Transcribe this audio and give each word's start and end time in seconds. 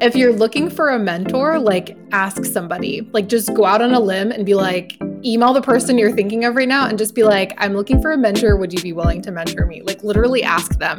If 0.00 0.14
you're 0.14 0.32
looking 0.32 0.70
for 0.70 0.90
a 0.90 0.98
mentor, 0.98 1.58
like 1.58 1.98
ask 2.12 2.44
somebody. 2.44 3.00
Like 3.12 3.28
just 3.28 3.52
go 3.54 3.64
out 3.64 3.82
on 3.82 3.92
a 3.92 3.98
limb 3.98 4.30
and 4.30 4.46
be 4.46 4.54
like, 4.54 4.96
email 5.24 5.52
the 5.52 5.60
person 5.60 5.98
you're 5.98 6.14
thinking 6.14 6.44
of 6.44 6.54
right 6.54 6.68
now 6.68 6.86
and 6.86 6.96
just 6.96 7.16
be 7.16 7.24
like, 7.24 7.52
I'm 7.58 7.74
looking 7.74 8.00
for 8.00 8.12
a 8.12 8.16
mentor. 8.16 8.56
Would 8.56 8.72
you 8.72 8.80
be 8.80 8.92
willing 8.92 9.22
to 9.22 9.32
mentor 9.32 9.66
me? 9.66 9.82
Like 9.82 10.04
literally 10.04 10.44
ask 10.44 10.78
them. 10.78 10.98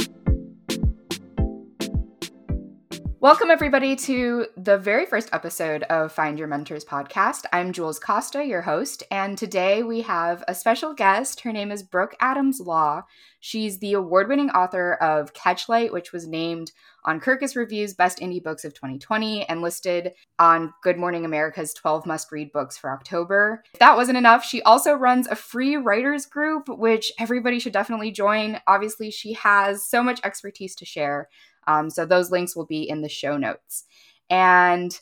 Welcome, 3.22 3.52
everybody, 3.52 3.98
to 3.98 4.46
the 4.56 4.78
very 4.78 5.06
first 5.06 5.28
episode 5.34 5.84
of 5.84 6.14
Find 6.14 6.40
Your 6.40 6.48
Mentors 6.48 6.86
podcast. 6.86 7.44
I'm 7.52 7.74
Jules 7.74 8.00
Costa, 8.00 8.46
your 8.46 8.62
host, 8.62 9.04
and 9.12 9.38
today 9.38 9.84
we 9.84 10.00
have 10.04 10.42
a 10.48 10.56
special 10.56 10.94
guest. 10.94 11.42
Her 11.42 11.52
name 11.52 11.70
is 11.70 11.84
Brooke 11.84 12.16
Adams 12.22 12.62
Law. 12.62 13.02
She's 13.42 13.80
the 13.80 13.92
award 13.92 14.30
winning 14.30 14.52
author 14.52 14.94
of 14.94 15.34
Catchlight, 15.34 15.92
which 15.92 16.14
was 16.14 16.30
named 16.30 16.72
on 17.04 17.20
Kirkus 17.20 17.58
Review's 17.58 17.94
Best 17.94 18.20
Indie 18.20 18.42
Books 18.42 18.64
of 18.64 18.74
2020 18.74 19.48
and 19.50 19.62
listed 19.62 20.14
on 20.38 20.74
Good 20.82 20.98
Morning 20.98 21.26
America's 21.26 21.74
12 21.74 22.06
Must 22.06 22.32
Read 22.32 22.54
Books 22.54 22.78
for 22.78 22.90
October. 22.90 23.64
If 23.74 23.82
that 23.82 23.98
wasn't 23.98 24.18
enough, 24.18 24.46
she 24.46 24.62
also 24.62 24.94
runs 24.94 25.28
a 25.28 25.36
free 25.36 25.76
writers 25.76 26.26
group, 26.26 26.70
which 26.70 27.12
everybody 27.20 27.60
should 27.60 27.74
definitely 27.74 28.12
join. 28.12 28.62
Obviously, 28.66 29.12
she 29.12 29.34
has 29.34 29.86
so 29.86 30.02
much 30.02 30.22
expertise 30.24 30.74
to 30.76 30.86
share. 30.86 31.28
Um, 31.68 31.90
so 31.90 32.06
those 32.06 32.32
links 32.32 32.56
will 32.56 32.66
be 32.66 32.88
in 32.88 33.02
the 33.02 33.10
show 33.10 33.38
notes. 33.38 33.86
And 34.30 34.98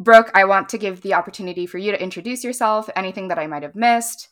Brooke, 0.00 0.30
I 0.34 0.44
want 0.44 0.68
to 0.70 0.78
give 0.78 1.02
the 1.02 1.14
opportunity 1.14 1.66
for 1.66 1.78
you 1.78 1.92
to 1.92 2.02
introduce 2.02 2.42
yourself, 2.42 2.90
anything 2.96 3.28
that 3.28 3.38
I 3.38 3.46
might 3.46 3.62
have 3.62 3.76
missed, 3.76 4.28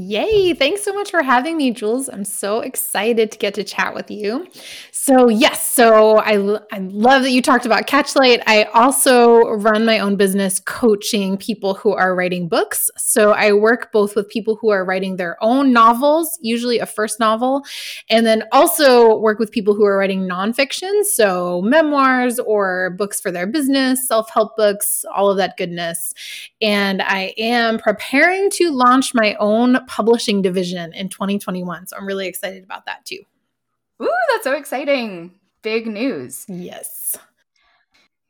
Yay! 0.00 0.54
Thanks 0.54 0.84
so 0.84 0.94
much 0.94 1.10
for 1.10 1.24
having 1.24 1.56
me, 1.56 1.72
Jules. 1.72 2.08
I'm 2.08 2.24
so 2.24 2.60
excited 2.60 3.32
to 3.32 3.38
get 3.38 3.54
to 3.54 3.64
chat 3.64 3.96
with 3.96 4.12
you. 4.12 4.46
So, 4.92 5.28
yes, 5.28 5.72
so 5.72 6.18
I, 6.18 6.34
I 6.70 6.78
love 6.78 7.24
that 7.24 7.32
you 7.32 7.42
talked 7.42 7.66
about 7.66 7.88
Catchlight. 7.88 8.44
I 8.46 8.64
also 8.74 9.48
run 9.56 9.84
my 9.84 9.98
own 9.98 10.14
business 10.14 10.60
coaching 10.60 11.36
people 11.36 11.74
who 11.74 11.94
are 11.94 12.14
writing 12.14 12.46
books. 12.46 12.92
So, 12.96 13.32
I 13.32 13.52
work 13.52 13.90
both 13.90 14.14
with 14.14 14.28
people 14.28 14.54
who 14.54 14.70
are 14.70 14.84
writing 14.84 15.16
their 15.16 15.36
own 15.42 15.72
novels, 15.72 16.38
usually 16.42 16.78
a 16.78 16.86
first 16.86 17.18
novel, 17.18 17.64
and 18.08 18.24
then 18.24 18.44
also 18.52 19.18
work 19.18 19.40
with 19.40 19.50
people 19.50 19.74
who 19.74 19.84
are 19.84 19.98
writing 19.98 20.28
nonfiction, 20.28 21.02
so 21.02 21.60
memoirs 21.62 22.38
or 22.38 22.90
books 22.90 23.20
for 23.20 23.32
their 23.32 23.48
business, 23.48 24.06
self 24.06 24.30
help 24.30 24.56
books, 24.56 25.04
all 25.12 25.28
of 25.28 25.38
that 25.38 25.56
goodness. 25.56 26.14
And 26.62 27.02
I 27.02 27.34
am 27.36 27.78
preparing 27.80 28.48
to 28.50 28.70
launch 28.70 29.12
my 29.12 29.34
own 29.40 29.87
publishing 29.88 30.42
division 30.42 30.92
in 30.92 31.08
2021. 31.08 31.88
So 31.88 31.96
I'm 31.96 32.06
really 32.06 32.28
excited 32.28 32.62
about 32.62 32.86
that 32.86 33.04
too. 33.04 33.20
Ooh, 34.00 34.08
that's 34.30 34.44
so 34.44 34.54
exciting. 34.54 35.32
Big 35.62 35.86
news. 35.86 36.44
Yes. 36.48 37.16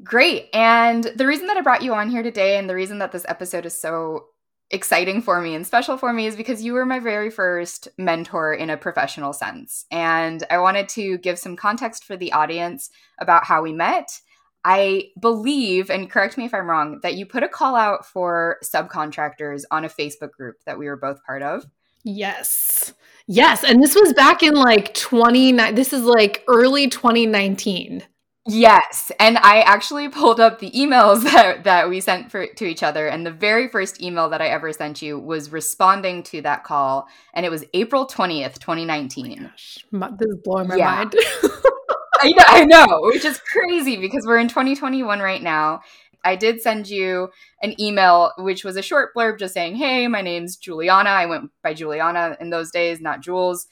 Great. 0.03 0.49
And 0.55 1.05
the 1.17 1.27
reason 1.27 1.49
that 1.49 1.57
I 1.57 1.61
brought 1.61 1.83
you 1.83 1.93
on 1.93 2.09
here 2.09 2.23
today 2.23 2.57
and 2.57 2.71
the 2.71 2.75
reason 2.75 2.99
that 3.01 3.13
this 3.13 3.27
episode 3.29 3.67
is 3.67 3.79
so 3.79 4.27
exciting 4.71 5.23
for 5.23 5.41
me 5.41 5.55
and 5.55 5.67
special 5.67 5.97
for 5.97 6.13
me 6.13 6.27
is 6.27 6.37
because 6.37 6.63
you 6.63 6.73
were 6.73 6.85
my 6.87 6.99
very 6.99 7.31
first 7.31 7.89
mentor 7.99 8.55
in 8.55 8.71
a 8.71 8.77
professional 8.77 9.33
sense. 9.33 9.87
And 9.91 10.45
I 10.51 10.59
wanted 10.59 10.89
to 10.91 11.19
give 11.19 11.39
some 11.39 11.57
context 11.57 12.05
for 12.05 12.17
the 12.17 12.33
audience 12.33 12.91
about 13.19 13.45
how 13.45 13.63
we 13.63 13.73
met. 13.73 14.21
I 14.65 15.11
believe, 15.21 15.91
and 15.91 16.11
correct 16.11 16.37
me 16.37 16.45
if 16.45 16.55
I'm 16.55 16.69
wrong, 16.69 17.01
that 17.03 17.15
you 17.15 17.27
put 17.27 17.43
a 17.43 17.49
call 17.49 17.77
out 17.77 18.07
for 18.07 18.59
subcontractors 18.63 19.63
on 19.71 19.85
a 19.85 19.89
Facebook 19.89 20.33
group 20.33 20.57
that 20.67 20.79
we 20.79 20.87
were 20.87 20.97
both 20.97 21.25
part 21.25 21.43
of. 21.43 21.65
Yes. 22.05 22.93
Yes. 23.27 23.65
And 23.65 23.83
this 23.83 23.95
was 23.95 24.13
back 24.13 24.43
in 24.43 24.55
like 24.55 24.95
29, 24.95 25.75
this 25.75 25.93
is 25.93 26.03
like 26.03 26.45
early 26.49 26.89
2019. 26.89 28.03
Yes, 28.51 29.13
and 29.21 29.37
I 29.37 29.61
actually 29.61 30.09
pulled 30.09 30.41
up 30.41 30.59
the 30.59 30.71
emails 30.71 31.23
that, 31.33 31.65
that 31.65 31.91
we 31.91 32.01
sent 32.01 32.31
for, 32.31 32.47
to 32.47 32.65
each 32.65 32.83
other, 32.83 33.07
and 33.07 33.27
the 33.27 33.31
very 33.31 33.69
first 33.69 34.01
email 34.01 34.31
that 34.31 34.41
I 34.41 34.49
ever 34.49 34.73
sent 34.73 35.03
you 35.03 35.19
was 35.19 35.53
responding 35.53 36.23
to 36.25 36.41
that 36.43 36.65
call, 36.65 37.09
and 37.35 37.45
it 37.45 37.51
was 37.51 37.65
April 37.75 38.07
twentieth, 38.07 38.59
twenty 38.59 38.87
nineteen. 38.87 39.53
Oh 39.93 40.17
this 40.19 40.29
is 40.29 40.39
blowing 40.43 40.69
my 40.69 40.77
yeah. 40.77 40.95
mind. 40.95 41.15
I 42.21 42.31
know, 42.31 42.45
I 42.47 42.65
know, 42.65 43.01
which 43.03 43.25
is 43.25 43.39
crazy 43.39 43.97
because 43.97 44.27
we're 44.27 44.39
in 44.39 44.49
twenty 44.49 44.75
twenty 44.75 45.03
one 45.03 45.21
right 45.21 45.43
now. 45.43 45.81
I 46.25 46.37
did 46.37 46.61
send 46.61 46.89
you 46.89 47.31
an 47.63 47.81
email, 47.81 48.33
which 48.39 48.65
was 48.65 48.77
a 48.77 48.83
short 48.83 49.15
blurb 49.15 49.39
just 49.39 49.55
saying, 49.55 49.77
"Hey, 49.77 50.09
my 50.09 50.21
name's 50.21 50.57
Juliana. 50.57 51.11
I 51.11 51.27
went 51.27 51.51
by 51.63 51.75
Juliana 51.75 52.37
in 52.41 52.51
those 52.51 52.71
days, 52.71 53.01
not 53.01 53.21
Jules." 53.21 53.67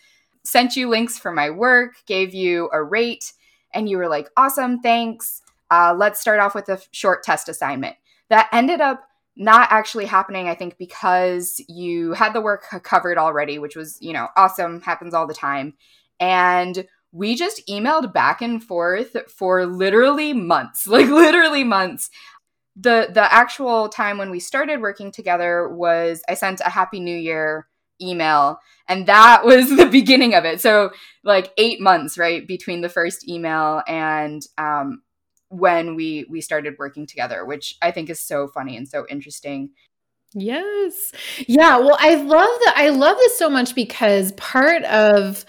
Sent 0.45 0.77
you 0.77 0.89
links 0.89 1.19
for 1.19 1.33
my 1.33 1.51
work, 1.51 1.97
gave 2.07 2.33
you 2.33 2.71
a 2.73 2.81
rate 2.81 3.33
and 3.77 3.89
you 3.89 3.99
were 3.99 4.09
like, 4.09 4.31
awesome, 4.37 4.81
thanks. 4.81 5.43
Uh, 5.71 5.95
let's 5.97 6.19
start 6.19 6.41
off 6.41 6.55
with 6.55 6.69
a 6.69 6.81
short 6.93 7.23
test 7.23 7.49
assignment. 7.49 7.97
That 8.31 8.49
ended 8.53 8.81
up 8.81 9.07
not 9.37 9.69
actually 9.71 10.07
happening, 10.07 10.49
I 10.49 10.55
think, 10.55 10.79
because 10.79 11.63
you 11.69 12.15
had 12.15 12.33
the 12.33 12.41
work 12.41 12.65
covered 12.83 13.19
already, 13.19 13.59
which 13.59 13.77
was, 13.77 13.99
you 14.01 14.15
know, 14.15 14.29
awesome, 14.35 14.81
happens 14.81 15.13
all 15.13 15.27
the 15.27 15.35
time. 15.35 15.75
And 16.19 16.87
we 17.17 17.35
just 17.35 17.67
emailed 17.67 18.13
back 18.13 18.43
and 18.43 18.63
forth 18.63 19.17
for 19.31 19.65
literally 19.65 20.35
months, 20.35 20.87
like 20.87 21.09
literally 21.09 21.65
months. 21.65 22.11
The 22.77 23.09
the 23.11 23.33
actual 23.33 23.89
time 23.89 24.19
when 24.19 24.31
we 24.31 24.39
started 24.39 24.83
working 24.83 25.11
together 25.11 25.69
was 25.69 26.23
I 26.29 26.35
sent 26.35 26.61
a 26.61 26.69
happy 26.69 27.01
new 27.01 27.17
year 27.17 27.69
email 28.03 28.59
and 28.87 29.07
that 29.07 29.45
was 29.45 29.75
the 29.75 29.87
beginning 29.87 30.35
of 30.35 30.45
it. 30.45 30.61
So 30.61 30.91
like 31.25 31.53
eight 31.57 31.81
months 31.81 32.19
right 32.19 32.47
between 32.47 32.83
the 32.83 32.91
first 32.91 33.27
email 33.27 33.83
and 33.89 34.43
um, 34.59 35.03
when 35.49 35.95
we 35.97 36.27
we 36.29 36.41
started 36.41 36.75
working 36.77 37.07
together 37.07 37.45
which 37.45 37.77
i 37.81 37.93
think 37.93 38.11
is 38.11 38.21
so 38.21 38.49
funny 38.49 38.77
and 38.77 38.89
so 38.89 39.07
interesting. 39.09 39.71
Yes. 40.35 41.13
Yeah 41.47 41.79
well 41.79 41.97
i 42.01 42.17
love 42.17 42.59
that 42.65 42.75
i 42.77 42.91
love 42.91 43.17
this 43.17 43.39
so 43.39 43.49
much 43.49 43.75
because 43.75 44.33
part 44.33 44.83
of 44.85 45.47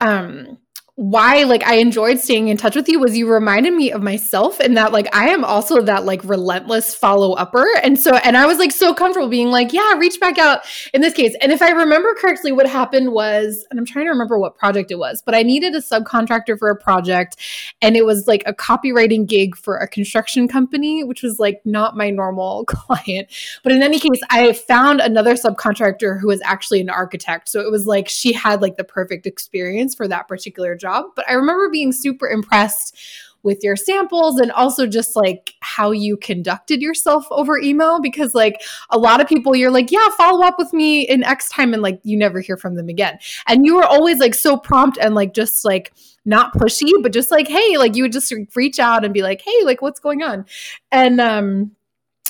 um 0.00 0.58
why 0.96 1.42
like 1.42 1.66
I 1.66 1.76
enjoyed 1.78 2.20
staying 2.20 2.46
in 2.46 2.56
touch 2.56 2.76
with 2.76 2.88
you 2.88 3.00
was 3.00 3.18
you 3.18 3.28
reminded 3.28 3.72
me 3.74 3.90
of 3.90 4.00
myself 4.00 4.60
and 4.60 4.76
that 4.76 4.92
like 4.92 5.12
I 5.12 5.30
am 5.30 5.44
also 5.44 5.82
that 5.82 6.04
like 6.04 6.22
relentless 6.22 6.94
follow 6.94 7.32
upper 7.32 7.66
and 7.82 7.98
so 7.98 8.14
and 8.14 8.36
I 8.36 8.46
was 8.46 8.58
like 8.58 8.70
so 8.70 8.94
comfortable 8.94 9.28
being 9.28 9.50
like 9.50 9.72
yeah 9.72 9.94
reach 9.94 10.20
back 10.20 10.38
out 10.38 10.60
in 10.92 11.00
this 11.00 11.12
case. 11.12 11.34
And 11.40 11.50
if 11.50 11.62
I 11.62 11.70
remember 11.70 12.14
correctly 12.14 12.52
what 12.52 12.68
happened 12.68 13.10
was 13.10 13.66
and 13.70 13.80
I'm 13.80 13.84
trying 13.84 14.04
to 14.04 14.10
remember 14.10 14.38
what 14.38 14.56
project 14.56 14.92
it 14.92 14.98
was 15.00 15.20
but 15.20 15.34
I 15.34 15.42
needed 15.42 15.74
a 15.74 15.80
subcontractor 15.80 16.56
for 16.60 16.70
a 16.70 16.76
project 16.76 17.38
and 17.82 17.96
it 17.96 18.06
was 18.06 18.28
like 18.28 18.44
a 18.46 18.54
copywriting 18.54 19.26
gig 19.26 19.56
for 19.56 19.78
a 19.78 19.88
construction 19.88 20.46
company 20.46 21.02
which 21.02 21.24
was 21.24 21.40
like 21.40 21.60
not 21.64 21.96
my 21.96 22.10
normal 22.10 22.64
client. 22.68 23.26
But 23.64 23.72
in 23.72 23.82
any 23.82 23.98
case 23.98 24.20
I 24.30 24.52
found 24.52 25.00
another 25.00 25.34
subcontractor 25.34 26.20
who 26.20 26.28
was 26.28 26.40
actually 26.42 26.80
an 26.82 26.88
architect. 26.88 27.48
So 27.48 27.58
it 27.58 27.72
was 27.72 27.84
like 27.84 28.08
she 28.08 28.32
had 28.32 28.62
like 28.62 28.76
the 28.76 28.84
perfect 28.84 29.26
experience 29.26 29.96
for 29.96 30.06
that 30.06 30.28
particular 30.28 30.76
job. 30.76 30.83
But 31.16 31.28
I 31.28 31.34
remember 31.34 31.68
being 31.70 31.92
super 31.92 32.28
impressed 32.28 32.96
with 33.44 33.62
your 33.62 33.76
samples 33.76 34.40
and 34.40 34.50
also 34.52 34.86
just 34.86 35.14
like 35.14 35.54
how 35.60 35.92
you 35.92 36.16
conducted 36.16 36.80
yourself 36.80 37.26
over 37.30 37.58
email 37.58 38.00
because 38.00 38.34
like 38.34 38.60
a 38.90 38.98
lot 38.98 39.20
of 39.20 39.28
people 39.28 39.54
you're 39.54 39.70
like 39.70 39.92
yeah 39.92 40.08
follow 40.16 40.44
up 40.44 40.54
with 40.58 40.72
me 40.72 41.02
in 41.02 41.22
x 41.22 41.50
time 41.50 41.74
and 41.74 41.82
like 41.82 42.00
you 42.02 42.16
never 42.16 42.40
hear 42.40 42.56
from 42.56 42.74
them 42.74 42.88
again. 42.88 43.18
And 43.46 43.64
you 43.64 43.76
were 43.76 43.84
always 43.84 44.18
like 44.18 44.34
so 44.34 44.56
prompt 44.56 44.98
and 44.98 45.14
like 45.14 45.34
just 45.34 45.64
like 45.64 45.92
not 46.24 46.54
pushy 46.54 46.90
but 47.02 47.12
just 47.12 47.30
like 47.30 47.46
hey 47.46 47.76
like 47.76 47.94
you 47.94 48.02
would 48.02 48.12
just 48.12 48.32
reach 48.56 48.78
out 48.78 49.04
and 49.04 49.12
be 49.12 49.22
like 49.22 49.42
hey 49.42 49.62
like 49.64 49.82
what's 49.82 50.00
going 50.00 50.22
on? 50.22 50.46
And 50.90 51.20
um 51.20 51.72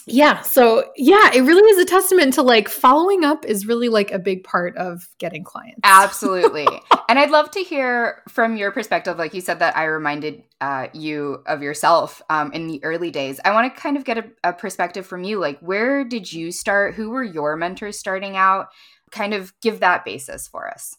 yeah 0.06 0.40
so 0.42 0.84
yeah 0.96 1.30
it 1.34 1.42
really 1.42 1.68
is 1.70 1.78
a 1.78 1.84
testament 1.84 2.34
to 2.34 2.42
like 2.42 2.68
following 2.68 3.24
up 3.24 3.44
is 3.44 3.66
really 3.66 3.88
like 3.88 4.10
a 4.10 4.18
big 4.18 4.44
part 4.44 4.76
of 4.76 5.08
getting 5.18 5.44
clients. 5.44 5.80
Absolutely. 5.84 6.68
And 7.06 7.18
i'd 7.18 7.30
love 7.30 7.50
to 7.50 7.60
hear 7.60 8.22
from 8.28 8.56
your 8.56 8.72
perspective 8.72 9.18
like 9.18 9.34
you 9.34 9.42
said 9.42 9.58
that 9.58 9.76
i 9.76 9.84
reminded 9.84 10.42
uh, 10.64 10.88
you 10.94 11.42
of 11.44 11.62
yourself 11.62 12.22
um, 12.30 12.50
in 12.52 12.66
the 12.66 12.82
early 12.82 13.10
days. 13.10 13.38
I 13.44 13.52
want 13.52 13.74
to 13.74 13.80
kind 13.80 13.98
of 13.98 14.04
get 14.04 14.16
a, 14.16 14.24
a 14.44 14.52
perspective 14.54 15.06
from 15.06 15.22
you 15.22 15.38
like 15.38 15.58
where 15.60 16.04
did 16.04 16.32
you 16.32 16.52
start? 16.52 16.94
Who 16.94 17.10
were 17.10 17.22
your 17.22 17.54
mentors 17.56 17.98
starting 17.98 18.38
out? 18.38 18.68
Kind 19.10 19.34
of 19.34 19.52
give 19.60 19.80
that 19.80 20.06
basis 20.06 20.48
for 20.48 20.66
us. 20.70 20.96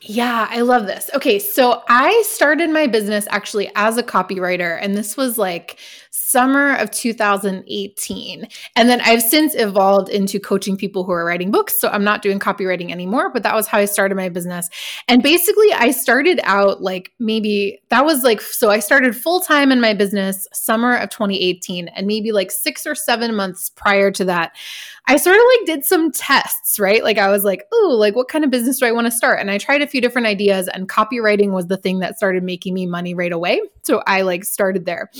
Yeah, 0.00 0.46
I 0.50 0.60
love 0.60 0.86
this. 0.86 1.10
Okay, 1.14 1.38
so 1.38 1.82
I 1.88 2.22
started 2.26 2.70
my 2.70 2.86
business 2.86 3.26
actually 3.30 3.70
as 3.76 3.96
a 3.98 4.02
copywriter, 4.02 4.78
and 4.80 4.94
this 4.94 5.16
was 5.16 5.36
like 5.36 5.78
summer 6.36 6.74
of 6.74 6.90
2018. 6.90 8.46
And 8.76 8.88
then 8.90 9.00
I've 9.00 9.22
since 9.22 9.54
evolved 9.54 10.10
into 10.10 10.38
coaching 10.38 10.76
people 10.76 11.02
who 11.02 11.12
are 11.12 11.24
writing 11.24 11.50
books. 11.50 11.80
So 11.80 11.88
I'm 11.88 12.04
not 12.04 12.20
doing 12.20 12.38
copywriting 12.38 12.90
anymore, 12.90 13.32
but 13.32 13.42
that 13.42 13.54
was 13.54 13.66
how 13.66 13.78
I 13.78 13.86
started 13.86 14.16
my 14.16 14.28
business. 14.28 14.68
And 15.08 15.22
basically, 15.22 15.72
I 15.72 15.92
started 15.92 16.38
out 16.42 16.82
like 16.82 17.10
maybe 17.18 17.80
that 17.88 18.04
was 18.04 18.22
like, 18.22 18.42
so 18.42 18.68
I 18.68 18.80
started 18.80 19.16
full 19.16 19.40
time 19.40 19.72
in 19.72 19.80
my 19.80 19.94
business 19.94 20.46
summer 20.52 20.98
of 20.98 21.08
2018. 21.08 21.88
And 21.88 22.06
maybe 22.06 22.32
like 22.32 22.50
six 22.50 22.86
or 22.86 22.94
seven 22.94 23.34
months 23.34 23.70
prior 23.70 24.10
to 24.10 24.24
that, 24.26 24.52
I 25.06 25.16
sort 25.16 25.36
of 25.36 25.42
like 25.56 25.66
did 25.66 25.84
some 25.84 26.10
tests, 26.10 26.80
right? 26.80 27.02
Like 27.04 27.18
I 27.18 27.28
was 27.28 27.44
like, 27.44 27.64
oh, 27.72 27.96
like 27.98 28.16
what 28.16 28.28
kind 28.28 28.44
of 28.44 28.50
business 28.50 28.80
do 28.80 28.86
I 28.86 28.92
want 28.92 29.06
to 29.06 29.10
start? 29.10 29.40
And 29.40 29.50
I 29.50 29.58
tried 29.58 29.82
a 29.82 29.86
few 29.86 30.00
different 30.00 30.26
ideas, 30.26 30.68
and 30.68 30.88
copywriting 30.88 31.50
was 31.50 31.66
the 31.66 31.76
thing 31.76 32.00
that 32.00 32.16
started 32.16 32.42
making 32.42 32.74
me 32.74 32.86
money 32.86 33.14
right 33.14 33.32
away. 33.32 33.60
So 33.82 34.02
I 34.06 34.22
like 34.22 34.44
started 34.44 34.84
there. 34.84 35.10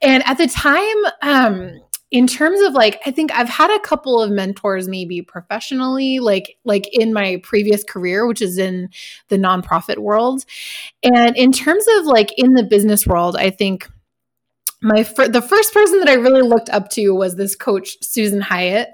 And 0.00 0.22
at 0.26 0.38
the 0.38 0.46
time 0.46 0.96
um 1.22 1.80
in 2.12 2.26
terms 2.26 2.60
of 2.60 2.74
like 2.74 3.00
i 3.06 3.10
think 3.10 3.32
i've 3.32 3.48
had 3.48 3.74
a 3.74 3.80
couple 3.80 4.22
of 4.22 4.30
mentors 4.30 4.86
maybe 4.86 5.22
professionally 5.22 6.20
like 6.20 6.56
like 6.64 6.86
in 6.92 7.12
my 7.12 7.40
previous 7.42 7.82
career 7.82 8.26
which 8.26 8.42
is 8.42 8.58
in 8.58 8.88
the 9.28 9.38
nonprofit 9.38 9.98
world 9.98 10.44
and 11.02 11.36
in 11.36 11.50
terms 11.50 11.84
of 11.96 12.04
like 12.04 12.30
in 12.36 12.52
the 12.52 12.62
business 12.62 13.06
world 13.06 13.34
i 13.36 13.50
think 13.50 13.90
my 14.82 15.04
fir- 15.04 15.28
the 15.28 15.40
first 15.40 15.72
person 15.72 16.00
that 16.00 16.08
I 16.08 16.14
really 16.14 16.42
looked 16.42 16.68
up 16.70 16.90
to 16.90 17.10
was 17.10 17.36
this 17.36 17.54
coach 17.54 17.96
Susan 18.02 18.40
Hyatt 18.40 18.88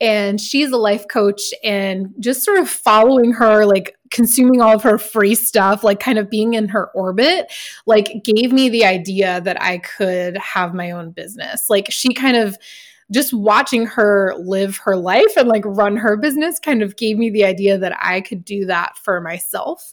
and 0.00 0.40
she's 0.40 0.70
a 0.70 0.78
life 0.78 1.06
coach 1.06 1.42
and 1.62 2.14
just 2.18 2.42
sort 2.42 2.58
of 2.58 2.68
following 2.68 3.32
her 3.32 3.66
like 3.66 3.96
consuming 4.10 4.62
all 4.62 4.74
of 4.74 4.82
her 4.82 4.96
free 4.96 5.34
stuff 5.34 5.84
like 5.84 6.00
kind 6.00 6.18
of 6.18 6.30
being 6.30 6.54
in 6.54 6.68
her 6.68 6.86
orbit 6.92 7.52
like 7.84 8.22
gave 8.24 8.52
me 8.52 8.68
the 8.68 8.84
idea 8.84 9.40
that 9.42 9.60
I 9.60 9.78
could 9.78 10.36
have 10.38 10.72
my 10.72 10.92
own 10.92 11.10
business. 11.10 11.68
Like 11.68 11.90
she 11.90 12.14
kind 12.14 12.36
of 12.36 12.56
just 13.12 13.32
watching 13.32 13.86
her 13.86 14.34
live 14.38 14.76
her 14.78 14.96
life 14.96 15.36
and 15.36 15.48
like 15.48 15.62
run 15.66 15.96
her 15.96 16.16
business 16.16 16.58
kind 16.58 16.82
of 16.82 16.96
gave 16.96 17.18
me 17.18 17.30
the 17.30 17.44
idea 17.44 17.76
that 17.78 17.96
I 18.00 18.20
could 18.20 18.44
do 18.44 18.64
that 18.66 18.96
for 18.96 19.20
myself. 19.20 19.92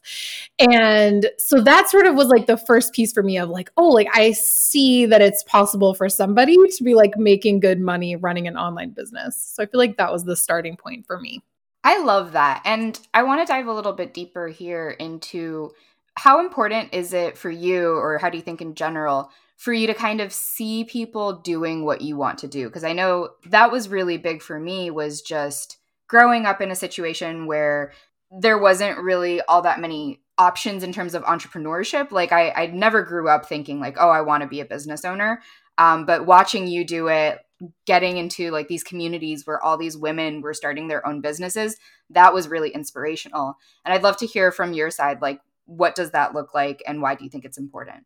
And 0.60 1.30
so 1.38 1.62
that 1.62 1.90
sort 1.90 2.08
of 2.08 2.16
was 2.16 2.28
like 2.28 2.48
the 2.48 2.58
first 2.58 2.94
piece 2.94 3.12
for 3.12 3.24
me 3.24 3.38
of 3.38 3.50
like, 3.50 3.72
oh, 3.78 3.90
like 3.90 4.08
I 4.14 4.32
see 4.32 5.06
that 5.08 5.22
it's 5.22 5.44
possible 5.44 5.94
for 5.94 6.10
somebody 6.10 6.56
to 6.56 6.84
be 6.84 6.96
like 6.96 7.18
making 7.18 7.60
good 7.60 7.80
money 7.80 8.16
running 8.16 8.48
an 8.48 8.58
online 8.58 8.92
business. 8.92 9.36
So 9.36 9.64
I 9.64 9.66
feel 9.66 9.80
like 9.80 9.98
that 9.98 10.12
was 10.12 10.24
the 10.24 10.36
starting 10.36 10.78
point 10.78 11.06
for 11.06 11.20
me. 11.20 11.44
I 11.84 12.04
love 12.04 12.34
that. 12.34 12.62
And 12.64 13.00
I 13.14 13.24
want 13.24 13.46
to 13.46 13.52
dive 13.52 13.68
a 13.68 13.74
little 13.74 13.94
bit 13.94 14.14
deeper 14.14 14.48
here 14.48 14.92
into 14.92 15.72
how 16.16 16.40
important 16.40 16.94
is 16.94 17.14
it 17.14 17.38
for 17.38 17.50
you, 17.50 17.94
or 17.94 18.18
how 18.18 18.30
do 18.30 18.38
you 18.38 18.44
think 18.44 18.62
in 18.62 18.76
general, 18.76 19.32
for 19.62 19.74
you 19.74 19.86
to 19.86 19.94
kind 19.94 20.22
of 20.22 20.34
see 20.34 20.84
people 20.84 21.34
doing 21.34 21.86
what 21.86 22.02
you 22.02 22.18
want 22.18 22.40
to 22.40 22.48
do. 22.48 22.66
Because 22.66 22.84
i 22.84 22.94
know 22.94 23.30
that 23.46 23.72
was 23.72 23.90
really 23.90 24.18
big 24.18 24.42
for 24.42 24.60
me 24.60 24.90
was 24.90 25.22
just 25.22 25.78
growing 26.08 26.48
up 26.48 26.62
in 26.62 26.72
a 26.72 26.76
situation 26.76 27.46
where 27.46 27.94
there 28.32 28.58
wasn't 28.58 28.98
really 28.98 29.40
all 29.42 29.62
that 29.62 29.80
many 29.80 30.20
options 30.40 30.82
in 30.82 30.92
terms 30.92 31.14
of 31.14 31.22
entrepreneurship. 31.26 32.12
Like 32.12 32.32
i 32.32 32.50
i 32.50 32.66
never 32.66 33.04
grew 33.04 33.30
up 33.30 33.46
thinking 33.46 33.80
like 33.80 33.98
oh 34.00 34.10
i 34.10 34.22
want 34.22 34.42
to 34.42 34.50
be 34.50 34.62
a 34.62 34.66
business 34.66 35.06
owner. 35.06 35.44
Um, 35.78 36.08
but 36.08 36.26
watching 36.26 36.66
you 36.66 36.84
do 36.84 37.08
it 37.10 37.38
getting 37.86 38.18
into 38.18 38.50
like 38.50 38.68
these 38.68 38.84
communities 38.84 39.46
where 39.46 39.64
all 39.64 39.78
these 39.78 39.96
women 39.96 40.42
were 40.42 40.56
starting 40.56 40.88
their 40.88 41.06
own 41.06 41.22
businesses 41.22 41.78
that 42.10 42.34
was 42.34 42.48
really 42.48 42.72
inspirational. 42.72 43.58
And 43.86 43.94
i'd 43.94 44.02
love 44.02 44.18
to 44.18 44.26
hear 44.26 44.52
from 44.52 44.74
your 44.74 44.90
side 44.90 45.22
like 45.22 45.40
what 45.66 45.94
does 45.94 46.10
that 46.12 46.34
look 46.34 46.56
like 46.56 46.82
and 46.88 47.00
why 47.00 47.14
do 47.14 47.24
you 47.24 47.30
think 47.30 47.46
it's 47.46 47.60
important 47.60 48.06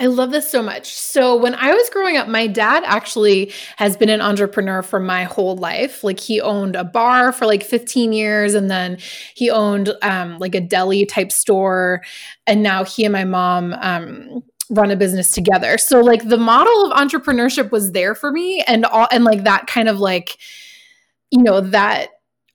I 0.00 0.06
love 0.06 0.30
this 0.30 0.50
so 0.50 0.62
much. 0.62 0.94
So, 0.94 1.36
when 1.36 1.54
I 1.54 1.74
was 1.74 1.90
growing 1.90 2.16
up, 2.16 2.26
my 2.26 2.46
dad 2.46 2.84
actually 2.86 3.52
has 3.76 3.98
been 3.98 4.08
an 4.08 4.22
entrepreneur 4.22 4.80
for 4.82 4.98
my 4.98 5.24
whole 5.24 5.56
life. 5.56 6.02
Like, 6.02 6.18
he 6.18 6.40
owned 6.40 6.74
a 6.74 6.84
bar 6.84 7.32
for 7.32 7.44
like 7.44 7.62
15 7.62 8.14
years, 8.14 8.54
and 8.54 8.70
then 8.70 8.96
he 9.34 9.50
owned 9.50 9.92
um, 10.00 10.38
like 10.38 10.54
a 10.54 10.60
deli 10.60 11.04
type 11.04 11.30
store. 11.30 12.02
And 12.46 12.62
now 12.62 12.82
he 12.82 13.04
and 13.04 13.12
my 13.12 13.24
mom 13.24 13.74
um, 13.74 14.42
run 14.70 14.90
a 14.90 14.96
business 14.96 15.32
together. 15.32 15.76
So, 15.76 16.00
like, 16.00 16.26
the 16.26 16.38
model 16.38 16.90
of 16.90 16.96
entrepreneurship 16.96 17.70
was 17.70 17.92
there 17.92 18.14
for 18.14 18.32
me, 18.32 18.64
and 18.66 18.86
all, 18.86 19.06
and 19.12 19.24
like 19.24 19.44
that 19.44 19.66
kind 19.66 19.90
of 19.90 20.00
like, 20.00 20.38
you 21.30 21.42
know, 21.42 21.60
that 21.60 22.08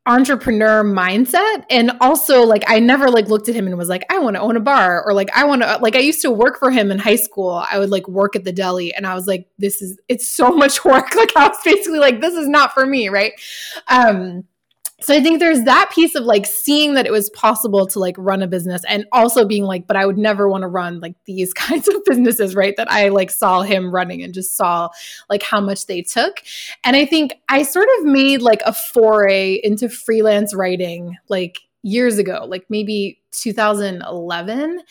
entrepreneur 0.05 0.83
mindset. 0.83 1.65
And 1.69 1.91
also 1.99 2.43
like 2.43 2.63
i 2.67 2.79
never 2.79 3.09
like 3.09 3.27
looked 3.27 3.49
at 3.49 3.55
him 3.55 3.67
and 3.67 3.77
was 3.77 3.89
like 3.89 4.03
i 4.11 4.19
want 4.19 4.35
to 4.35 4.41
own 4.41 4.55
a 4.55 4.59
bar 4.59 5.03
or 5.03 5.13
like 5.13 5.29
i 5.35 5.43
want 5.43 5.63
to 5.63 5.79
like 5.81 5.95
i 5.95 5.99
used 5.99 6.21
to 6.21 6.31
work 6.31 6.59
for 6.59 6.69
him 6.69 6.91
in 6.91 6.99
high 6.99 7.15
school. 7.15 7.65
I 7.69 7.79
would 7.79 7.89
like 7.89 8.07
work 8.07 8.35
at 8.35 8.43
the 8.43 8.51
deli 8.51 8.93
and 8.93 9.07
i 9.07 9.15
was 9.15 9.25
like 9.27 9.47
this 9.57 9.81
is 9.81 9.99
it's 10.07 10.27
so 10.27 10.51
much 10.55 10.85
work. 10.85 11.15
Like 11.15 11.35
i 11.35 11.47
was 11.47 11.57
basically 11.63 11.99
like 11.99 12.21
this 12.21 12.35
is 12.35 12.47
not 12.47 12.73
for 12.73 12.85
me 12.85 13.09
right? 13.09 13.33
Um 13.87 14.45
so 15.05 15.13
i 15.13 15.21
think 15.21 15.39
there's 15.39 15.61
that 15.63 15.91
piece 15.93 16.15
of 16.15 16.23
like 16.23 16.47
seeing 16.47 16.95
that 16.95 17.05
it 17.05 17.11
was 17.11 17.29
possible 17.29 17.85
to 17.85 17.99
like 17.99 18.15
run 18.17 18.41
a 18.41 18.47
business 18.47 18.81
and 18.89 19.05
also 19.11 19.45
being 19.45 19.63
like 19.63 19.85
but 19.85 19.95
i 19.95 20.05
would 20.05 20.17
never 20.17 20.49
want 20.49 20.63
to 20.63 20.67
run 20.67 20.99
like 20.99 21.15
these 21.25 21.53
kinds 21.65 21.87
of 21.87 21.95
businesses 22.05 22.55
right 22.55 22.75
that 22.77 22.91
i 22.91 23.09
like 23.09 23.29
saw 23.29 23.61
him 23.61 23.93
running 23.93 24.23
and 24.23 24.33
just 24.33 24.57
saw 24.57 24.89
like 25.29 25.43
how 25.43 25.61
much 25.61 25.85
they 25.85 26.01
took. 26.01 26.41
And 26.83 26.95
i 26.95 27.05
think 27.05 27.35
i 27.49 27.61
sort 27.61 27.87
of 27.99 28.05
made 28.05 28.41
like 28.41 28.61
a 28.65 28.73
foray 28.73 29.59
into 29.63 29.89
freelance 29.89 30.53
writing 30.55 31.15
like 31.29 31.59
years 31.83 32.17
ago 32.17 32.45
like 32.47 32.65
maybe 32.67 33.21
2011 33.31 34.81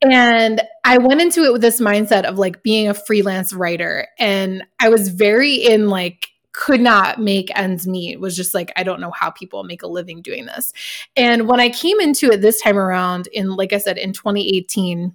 and 0.00 0.62
i 0.84 0.96
went 0.96 1.20
into 1.20 1.44
it 1.44 1.52
with 1.52 1.60
this 1.60 1.82
mindset 1.82 2.24
of 2.24 2.38
like 2.38 2.62
being 2.62 2.88
a 2.88 2.94
freelance 2.94 3.52
writer. 3.52 4.06
And 4.18 4.64
i 4.80 4.88
was 4.88 5.10
very 5.10 5.54
in 5.56 5.88
like 5.88 6.29
could 6.52 6.80
not 6.80 7.20
make 7.20 7.56
ends 7.56 7.86
meet 7.86 8.18
was 8.20 8.36
just 8.36 8.54
like 8.54 8.72
i 8.76 8.82
don't 8.82 9.00
know 9.00 9.12
how 9.12 9.30
people 9.30 9.62
make 9.64 9.82
a 9.82 9.86
living 9.86 10.20
doing 10.22 10.46
this. 10.46 10.72
And 11.16 11.48
when 11.48 11.60
i 11.60 11.68
came 11.68 12.00
into 12.00 12.30
it 12.30 12.40
this 12.40 12.60
time 12.60 12.78
around 12.78 13.28
in 13.28 13.50
like 13.56 13.72
i 13.72 13.78
said 13.78 13.98
in 13.98 14.12
2018 14.12 15.14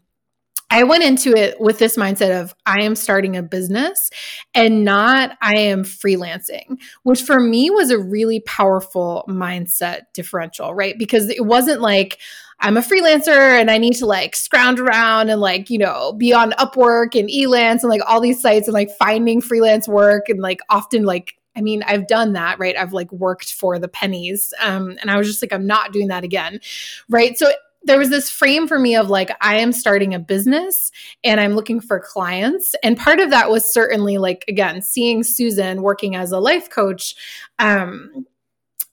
I 0.72 0.84
went 0.84 1.04
into 1.04 1.32
it 1.32 1.60
with 1.60 1.80
this 1.80 1.96
mindset 1.96 2.42
of 2.42 2.56
I 2.66 2.82
am 2.82 2.96
starting 2.96 3.38
a 3.38 3.44
business 3.44 4.10
and 4.54 4.84
not 4.84 5.38
I 5.42 5.58
am 5.58 5.84
freelancing, 5.84 6.80
which 7.04 7.22
for 7.22 7.40
me 7.40 7.70
was 7.70 7.92
a 7.92 8.00
really 8.00 8.40
powerful 8.42 9.26
mindset 9.30 10.02
differential, 10.14 10.74
right? 10.74 10.98
Because 10.98 11.30
it 11.30 11.46
wasn't 11.46 11.82
like, 11.82 12.18
I'm 12.60 12.78
a 12.78 12.82
freelancer 12.82 13.60
and 13.60 13.70
I 13.70 13.78
need 13.78 13.96
to 13.98 14.06
like 14.06 14.36
scrounge 14.36 14.80
around 14.80 15.30
and 15.30 15.40
like, 15.40 15.70
you 15.70 15.78
know, 15.78 16.14
be 16.14 16.34
on 16.34 16.52
Upwork 16.54 17.20
and 17.20 17.30
Elance 17.30 17.82
and 17.82 17.90
like 17.90 18.02
all 18.08 18.22
these 18.22 18.42
sites 18.42 18.68
and 18.68 18.74
like 18.74 18.90
finding 18.98 19.42
freelance 19.42 19.88
work 19.88 20.30
and 20.30 20.40
like 20.40 20.62
often 20.70 21.04
like 21.04 21.36
I 21.56 21.62
mean, 21.62 21.84
I've 21.84 22.08
done 22.08 22.34
that, 22.34 22.60
right? 22.60 22.76
I've 22.78 22.92
like 22.92 23.12
worked 23.14 23.54
for 23.54 23.80
the 23.80 23.88
pennies. 23.88 24.54
Um, 24.60 24.98
and 25.00 25.10
I 25.10 25.18
was 25.18 25.28
just 25.28 25.42
like, 25.42 25.54
I'm 25.54 25.66
not 25.66 25.94
doing 25.94 26.10
that 26.10 26.26
again. 26.26 26.60
Right. 27.10 27.38
So 27.38 27.50
there 27.86 28.00
was 28.00 28.10
this 28.10 28.30
frame 28.30 28.68
for 28.68 28.80
me 28.80 28.96
of 28.96 29.10
like, 29.10 29.32
I 29.42 29.58
am 29.58 29.72
starting 29.72 30.14
a 30.14 30.20
business 30.20 30.92
and 31.24 31.40
I'm 31.40 31.54
looking 31.54 31.80
for 31.80 32.00
clients. 32.00 32.76
And 32.84 32.98
part 32.98 33.20
of 33.20 33.30
that 33.30 33.50
was 33.50 33.72
certainly 33.72 34.18
like, 34.18 34.44
again, 34.48 34.82
seeing 34.82 35.24
Susan 35.24 35.82
working 35.82 36.16
as 36.16 36.32
a 36.32 36.40
life 36.40 36.70
coach. 36.70 37.16
Um, 37.60 38.26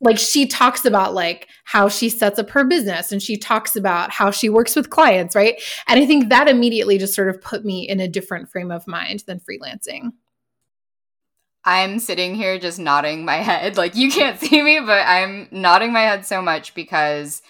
like 0.02 0.18
she 0.18 0.46
talks 0.46 0.84
about 0.84 1.14
like 1.14 1.48
how 1.64 1.88
she 1.88 2.08
sets 2.08 2.38
up 2.38 2.50
her 2.50 2.64
business 2.64 3.12
and 3.12 3.22
she 3.22 3.36
talks 3.36 3.76
about 3.76 4.10
how 4.10 4.30
she 4.30 4.48
works 4.48 4.74
with 4.74 4.90
clients 4.90 5.36
right 5.36 5.62
and 5.86 6.00
i 6.00 6.04
think 6.04 6.28
that 6.28 6.48
immediately 6.48 6.98
just 6.98 7.14
sort 7.14 7.28
of 7.28 7.40
put 7.40 7.64
me 7.64 7.88
in 7.88 8.00
a 8.00 8.08
different 8.08 8.50
frame 8.50 8.72
of 8.72 8.86
mind 8.88 9.22
than 9.26 9.38
freelancing 9.38 10.10
i'm 11.64 12.00
sitting 12.00 12.34
here 12.34 12.58
just 12.58 12.80
nodding 12.80 13.24
my 13.24 13.36
head 13.36 13.76
like 13.76 13.94
you 13.94 14.10
can't 14.10 14.40
see 14.40 14.60
me 14.60 14.80
but 14.80 15.06
i'm 15.06 15.46
nodding 15.52 15.92
my 15.92 16.00
head 16.00 16.26
so 16.26 16.42
much 16.42 16.74
because 16.74 17.40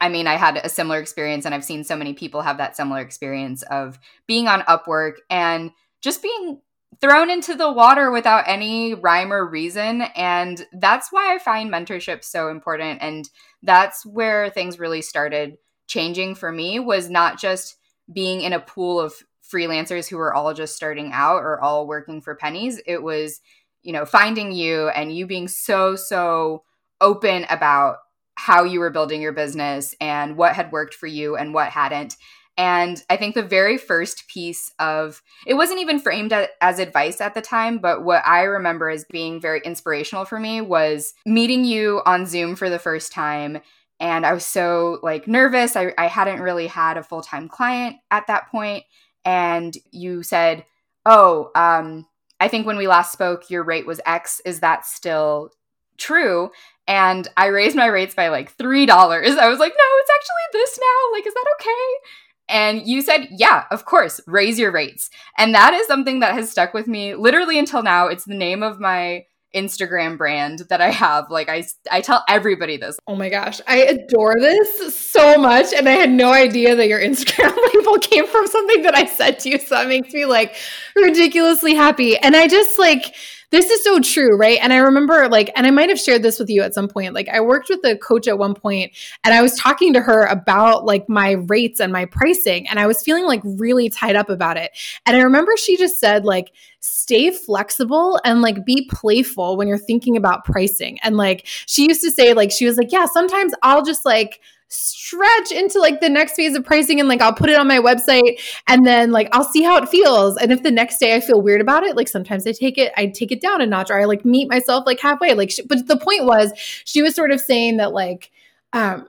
I 0.00 0.08
mean, 0.08 0.26
I 0.26 0.34
had 0.34 0.56
a 0.58 0.68
similar 0.68 0.98
experience, 0.98 1.44
and 1.44 1.54
I've 1.54 1.64
seen 1.64 1.84
so 1.84 1.96
many 1.96 2.14
people 2.14 2.42
have 2.42 2.58
that 2.58 2.76
similar 2.76 3.00
experience 3.00 3.62
of 3.62 3.98
being 4.26 4.48
on 4.48 4.62
Upwork 4.62 5.14
and 5.30 5.70
just 6.02 6.22
being 6.22 6.60
thrown 7.00 7.30
into 7.30 7.54
the 7.54 7.72
water 7.72 8.10
without 8.10 8.44
any 8.46 8.94
rhyme 8.94 9.32
or 9.32 9.48
reason. 9.48 10.02
And 10.14 10.64
that's 10.72 11.10
why 11.10 11.34
I 11.34 11.38
find 11.38 11.70
mentorship 11.70 12.22
so 12.22 12.48
important. 12.48 13.02
And 13.02 13.28
that's 13.62 14.04
where 14.06 14.50
things 14.50 14.78
really 14.78 15.02
started 15.02 15.58
changing 15.86 16.34
for 16.34 16.50
me 16.52 16.78
was 16.80 17.10
not 17.10 17.38
just 17.38 17.76
being 18.12 18.42
in 18.42 18.52
a 18.52 18.60
pool 18.60 19.00
of 19.00 19.14
freelancers 19.42 20.08
who 20.08 20.16
were 20.16 20.34
all 20.34 20.52
just 20.54 20.76
starting 20.76 21.10
out 21.12 21.42
or 21.42 21.60
all 21.60 21.86
working 21.86 22.20
for 22.20 22.34
pennies. 22.34 22.80
It 22.86 23.02
was, 23.02 23.40
you 23.82 23.92
know, 23.92 24.04
finding 24.04 24.52
you 24.52 24.88
and 24.88 25.14
you 25.14 25.26
being 25.26 25.48
so, 25.48 25.96
so 25.96 26.62
open 27.00 27.44
about 27.50 27.98
how 28.36 28.64
you 28.64 28.80
were 28.80 28.90
building 28.90 29.22
your 29.22 29.32
business 29.32 29.94
and 30.00 30.36
what 30.36 30.54
had 30.54 30.72
worked 30.72 30.94
for 30.94 31.06
you 31.06 31.36
and 31.36 31.54
what 31.54 31.70
hadn't. 31.70 32.16
And 32.56 33.02
I 33.10 33.16
think 33.16 33.34
the 33.34 33.42
very 33.42 33.78
first 33.78 34.28
piece 34.28 34.72
of 34.78 35.22
it 35.46 35.54
wasn't 35.54 35.80
even 35.80 35.98
framed 35.98 36.32
as 36.60 36.78
advice 36.78 37.20
at 37.20 37.34
the 37.34 37.40
time, 37.40 37.78
but 37.78 38.04
what 38.04 38.24
I 38.24 38.42
remember 38.42 38.88
as 38.88 39.04
being 39.04 39.40
very 39.40 39.60
inspirational 39.64 40.24
for 40.24 40.38
me 40.38 40.60
was 40.60 41.14
meeting 41.26 41.64
you 41.64 42.00
on 42.06 42.26
Zoom 42.26 42.54
for 42.54 42.70
the 42.70 42.78
first 42.78 43.12
time. 43.12 43.60
And 43.98 44.24
I 44.24 44.32
was 44.32 44.46
so 44.46 45.00
like 45.02 45.26
nervous. 45.26 45.74
I, 45.74 45.94
I 45.98 46.06
hadn't 46.06 46.42
really 46.42 46.68
had 46.68 46.96
a 46.96 47.02
full 47.02 47.22
time 47.22 47.48
client 47.48 47.96
at 48.10 48.28
that 48.28 48.50
point. 48.50 48.84
And 49.24 49.76
you 49.90 50.22
said, 50.22 50.64
Oh, 51.06 51.50
um, 51.54 52.06
I 52.38 52.48
think 52.48 52.66
when 52.66 52.76
we 52.76 52.86
last 52.86 53.12
spoke, 53.12 53.50
your 53.50 53.62
rate 53.62 53.86
was 53.86 54.00
X. 54.06 54.40
Is 54.44 54.60
that 54.60 54.86
still 54.86 55.50
true? 55.98 56.50
And 56.86 57.26
I 57.36 57.46
raised 57.46 57.76
my 57.76 57.86
rates 57.86 58.14
by 58.14 58.28
like 58.28 58.56
$3. 58.56 58.88
I 58.88 59.48
was 59.48 59.58
like, 59.58 59.72
no, 59.72 59.98
it's 59.98 60.10
actually 60.14 60.52
this 60.52 60.78
now. 60.78 61.12
Like, 61.12 61.26
is 61.26 61.34
that 61.34 61.46
okay? 61.60 62.08
And 62.46 62.86
you 62.86 63.00
said, 63.00 63.28
yeah, 63.30 63.64
of 63.70 63.86
course, 63.86 64.20
raise 64.26 64.58
your 64.58 64.70
rates. 64.70 65.08
And 65.38 65.54
that 65.54 65.72
is 65.72 65.86
something 65.86 66.20
that 66.20 66.34
has 66.34 66.50
stuck 66.50 66.74
with 66.74 66.86
me 66.86 67.14
literally 67.14 67.58
until 67.58 67.82
now. 67.82 68.08
It's 68.08 68.24
the 68.24 68.34
name 68.34 68.62
of 68.62 68.78
my 68.80 69.24
Instagram 69.54 70.18
brand 70.18 70.62
that 70.68 70.80
I 70.80 70.90
have. 70.90 71.30
Like 71.30 71.48
I 71.48 71.64
I 71.90 72.00
tell 72.00 72.24
everybody 72.28 72.76
this. 72.76 72.98
Oh 73.06 73.14
my 73.14 73.28
gosh, 73.28 73.60
I 73.66 73.78
adore 73.84 74.34
this 74.38 74.94
so 74.94 75.38
much 75.38 75.72
and 75.72 75.88
I 75.88 75.92
had 75.92 76.10
no 76.10 76.32
idea 76.32 76.74
that 76.74 76.88
your 76.88 77.00
Instagram 77.00 77.56
label 77.74 77.98
came 77.98 78.26
from 78.26 78.46
something 78.46 78.82
that 78.82 78.96
I 78.96 79.06
said 79.06 79.38
to 79.40 79.50
you. 79.50 79.58
So 79.58 79.76
that 79.76 79.88
makes 79.88 80.12
me 80.12 80.26
like 80.26 80.56
ridiculously 80.96 81.74
happy. 81.74 82.18
And 82.18 82.34
I 82.34 82.48
just 82.48 82.78
like 82.78 83.14
this 83.54 83.70
is 83.70 83.84
so 83.84 84.00
true, 84.00 84.36
right? 84.36 84.58
And 84.60 84.72
I 84.72 84.78
remember 84.78 85.28
like, 85.28 85.48
and 85.54 85.64
I 85.64 85.70
might 85.70 85.88
have 85.88 86.00
shared 86.00 86.24
this 86.24 86.40
with 86.40 86.50
you 86.50 86.62
at 86.62 86.74
some 86.74 86.88
point. 86.88 87.14
Like, 87.14 87.28
I 87.28 87.40
worked 87.40 87.68
with 87.68 87.84
a 87.84 87.96
coach 87.96 88.26
at 88.26 88.36
one 88.36 88.52
point 88.52 88.90
and 89.22 89.32
I 89.32 89.42
was 89.42 89.56
talking 89.56 89.92
to 89.92 90.00
her 90.00 90.26
about 90.26 90.84
like 90.84 91.08
my 91.08 91.32
rates 91.32 91.78
and 91.78 91.92
my 91.92 92.04
pricing, 92.04 92.68
and 92.68 92.80
I 92.80 92.88
was 92.88 93.00
feeling 93.00 93.26
like 93.26 93.40
really 93.44 93.88
tied 93.88 94.16
up 94.16 94.28
about 94.28 94.56
it. 94.56 94.72
And 95.06 95.16
I 95.16 95.20
remember 95.20 95.56
she 95.56 95.76
just 95.76 96.00
said, 96.00 96.24
like, 96.24 96.50
stay 96.80 97.30
flexible 97.30 98.20
and 98.24 98.42
like 98.42 98.64
be 98.64 98.88
playful 98.90 99.56
when 99.56 99.68
you're 99.68 99.78
thinking 99.78 100.16
about 100.16 100.44
pricing. 100.44 100.98
And 101.04 101.16
like, 101.16 101.46
she 101.46 101.86
used 101.86 102.02
to 102.02 102.10
say, 102.10 102.34
like, 102.34 102.50
she 102.50 102.66
was 102.66 102.76
like, 102.76 102.90
yeah, 102.90 103.06
sometimes 103.06 103.54
I'll 103.62 103.84
just 103.84 104.04
like, 104.04 104.40
stretch 104.68 105.52
into 105.52 105.78
like 105.78 106.00
the 106.00 106.08
next 106.08 106.34
phase 106.34 106.56
of 106.56 106.64
pricing 106.64 106.98
and 106.98 107.08
like 107.08 107.20
I'll 107.20 107.34
put 107.34 107.50
it 107.50 107.56
on 107.56 107.68
my 107.68 107.78
website 107.78 108.40
and 108.66 108.84
then 108.86 109.12
like 109.12 109.28
I'll 109.32 109.44
see 109.44 109.62
how 109.62 109.76
it 109.76 109.88
feels. 109.88 110.36
And 110.36 110.52
if 110.52 110.62
the 110.62 110.70
next 110.70 110.98
day 110.98 111.14
I 111.14 111.20
feel 111.20 111.40
weird 111.40 111.60
about 111.60 111.84
it, 111.84 111.96
like 111.96 112.08
sometimes 112.08 112.46
I 112.46 112.52
take 112.52 112.78
it, 112.78 112.92
I 112.96 113.06
take 113.06 113.30
it 113.30 113.40
down 113.40 113.60
a 113.60 113.66
notch 113.66 113.90
or 113.90 114.00
I 114.00 114.04
like 114.04 114.24
meet 114.24 114.48
myself 114.48 114.84
like 114.86 115.00
halfway. 115.00 115.34
Like, 115.34 115.50
she, 115.50 115.62
but 115.62 115.86
the 115.86 115.98
point 115.98 116.24
was, 116.24 116.52
she 116.84 117.02
was 117.02 117.14
sort 117.14 117.30
of 117.30 117.40
saying 117.40 117.76
that 117.76 117.92
like, 117.92 118.30
um, 118.72 119.06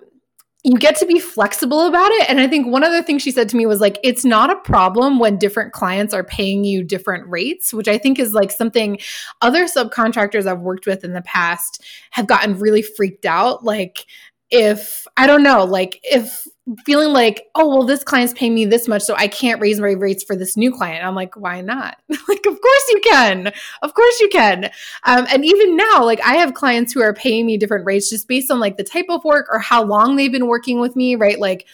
you 0.63 0.79
get 0.79 0.95
to 0.95 1.05
be 1.05 1.19
flexible 1.19 1.85
about 1.85 2.09
it. 2.13 2.27
And 2.27 2.39
I 2.39 2.47
think 2.47 2.65
one 2.65 2.83
other 2.83 3.03
thing 3.03 3.19
she 3.19 3.29
said 3.29 3.49
to 3.49 3.55
me 3.55 3.67
was 3.67 3.81
like, 3.81 3.99
it's 4.03 4.25
not 4.25 4.49
a 4.49 4.55
problem 4.55 5.19
when 5.19 5.37
different 5.37 5.73
clients 5.73 6.11
are 6.11 6.23
paying 6.23 6.63
you 6.63 6.83
different 6.83 7.29
rates, 7.29 7.71
which 7.71 7.87
I 7.87 7.99
think 7.99 8.17
is 8.17 8.33
like 8.33 8.49
something 8.49 8.97
other 9.43 9.65
subcontractors 9.65 10.47
I've 10.47 10.61
worked 10.61 10.87
with 10.87 11.03
in 11.03 11.13
the 11.13 11.21
past 11.21 11.83
have 12.11 12.25
gotten 12.25 12.57
really 12.57 12.81
freaked 12.81 13.27
out. 13.27 13.63
Like, 13.63 14.07
if 14.51 15.05
I 15.17 15.27
don't 15.27 15.43
know, 15.43 15.63
like 15.63 15.99
if 16.03 16.47
feeling 16.85 17.13
like, 17.13 17.45
oh, 17.53 17.67
well, 17.67 17.83
this 17.83 18.03
client's 18.03 18.33
paying 18.33 18.55
me 18.55 18.65
this 18.65 18.87
much, 18.87 19.03
so 19.03 19.15
I 19.15 19.27
can't 19.27 19.61
raise 19.61 19.79
my 19.79 19.91
rates 19.91 20.23
for 20.23 20.35
this 20.35 20.57
new 20.57 20.71
client. 20.71 21.05
I'm 21.05 21.13
like, 21.13 21.35
why 21.35 21.61
not? 21.61 21.97
like, 22.09 22.45
of 22.45 22.59
course 22.59 22.85
you 22.89 23.01
can. 23.03 23.51
Of 23.83 23.93
course 23.93 24.19
you 24.19 24.29
can. 24.29 24.65
Um, 25.03 25.27
and 25.29 25.45
even 25.45 25.77
now, 25.77 26.03
like, 26.03 26.19
I 26.21 26.35
have 26.35 26.55
clients 26.55 26.91
who 26.91 27.01
are 27.01 27.13
paying 27.13 27.45
me 27.45 27.57
different 27.57 27.85
rates 27.85 28.09
just 28.09 28.27
based 28.27 28.49
on 28.49 28.59
like 28.59 28.77
the 28.77 28.83
type 28.83 29.05
of 29.09 29.23
work 29.23 29.47
or 29.51 29.59
how 29.59 29.83
long 29.83 30.15
they've 30.15 30.31
been 30.31 30.47
working 30.47 30.79
with 30.79 30.95
me, 30.95 31.15
right? 31.15 31.39
Like, 31.39 31.67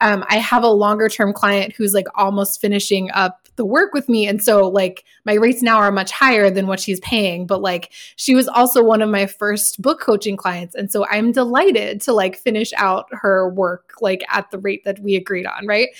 um, 0.00 0.24
I 0.28 0.38
have 0.38 0.64
a 0.64 0.68
longer 0.68 1.08
term 1.08 1.32
client 1.32 1.74
who's 1.74 1.94
like 1.94 2.08
almost 2.16 2.60
finishing 2.60 3.10
up 3.12 3.41
the 3.56 3.64
work 3.64 3.92
with 3.92 4.08
me. 4.08 4.26
And 4.26 4.42
so, 4.42 4.68
like, 4.68 5.04
my 5.24 5.34
rates 5.34 5.62
now 5.62 5.76
are 5.76 5.92
much 5.92 6.10
higher 6.10 6.50
than 6.50 6.66
what 6.66 6.80
she's 6.80 7.00
paying. 7.00 7.46
But 7.46 7.60
like, 7.60 7.92
she 8.16 8.34
was 8.34 8.48
also 8.48 8.82
one 8.82 9.02
of 9.02 9.10
my 9.10 9.26
first 9.26 9.80
book 9.82 10.00
coaching 10.00 10.36
clients. 10.36 10.74
And 10.74 10.90
so, 10.90 11.06
I'm 11.08 11.32
delighted 11.32 12.00
to 12.02 12.12
like 12.12 12.36
finish 12.36 12.72
out 12.76 13.06
her 13.12 13.48
work 13.48 13.94
like 14.00 14.22
at 14.28 14.50
the 14.50 14.58
rate 14.58 14.84
that 14.84 14.98
we 15.00 15.16
agreed 15.16 15.46
on. 15.46 15.66
Right. 15.66 15.90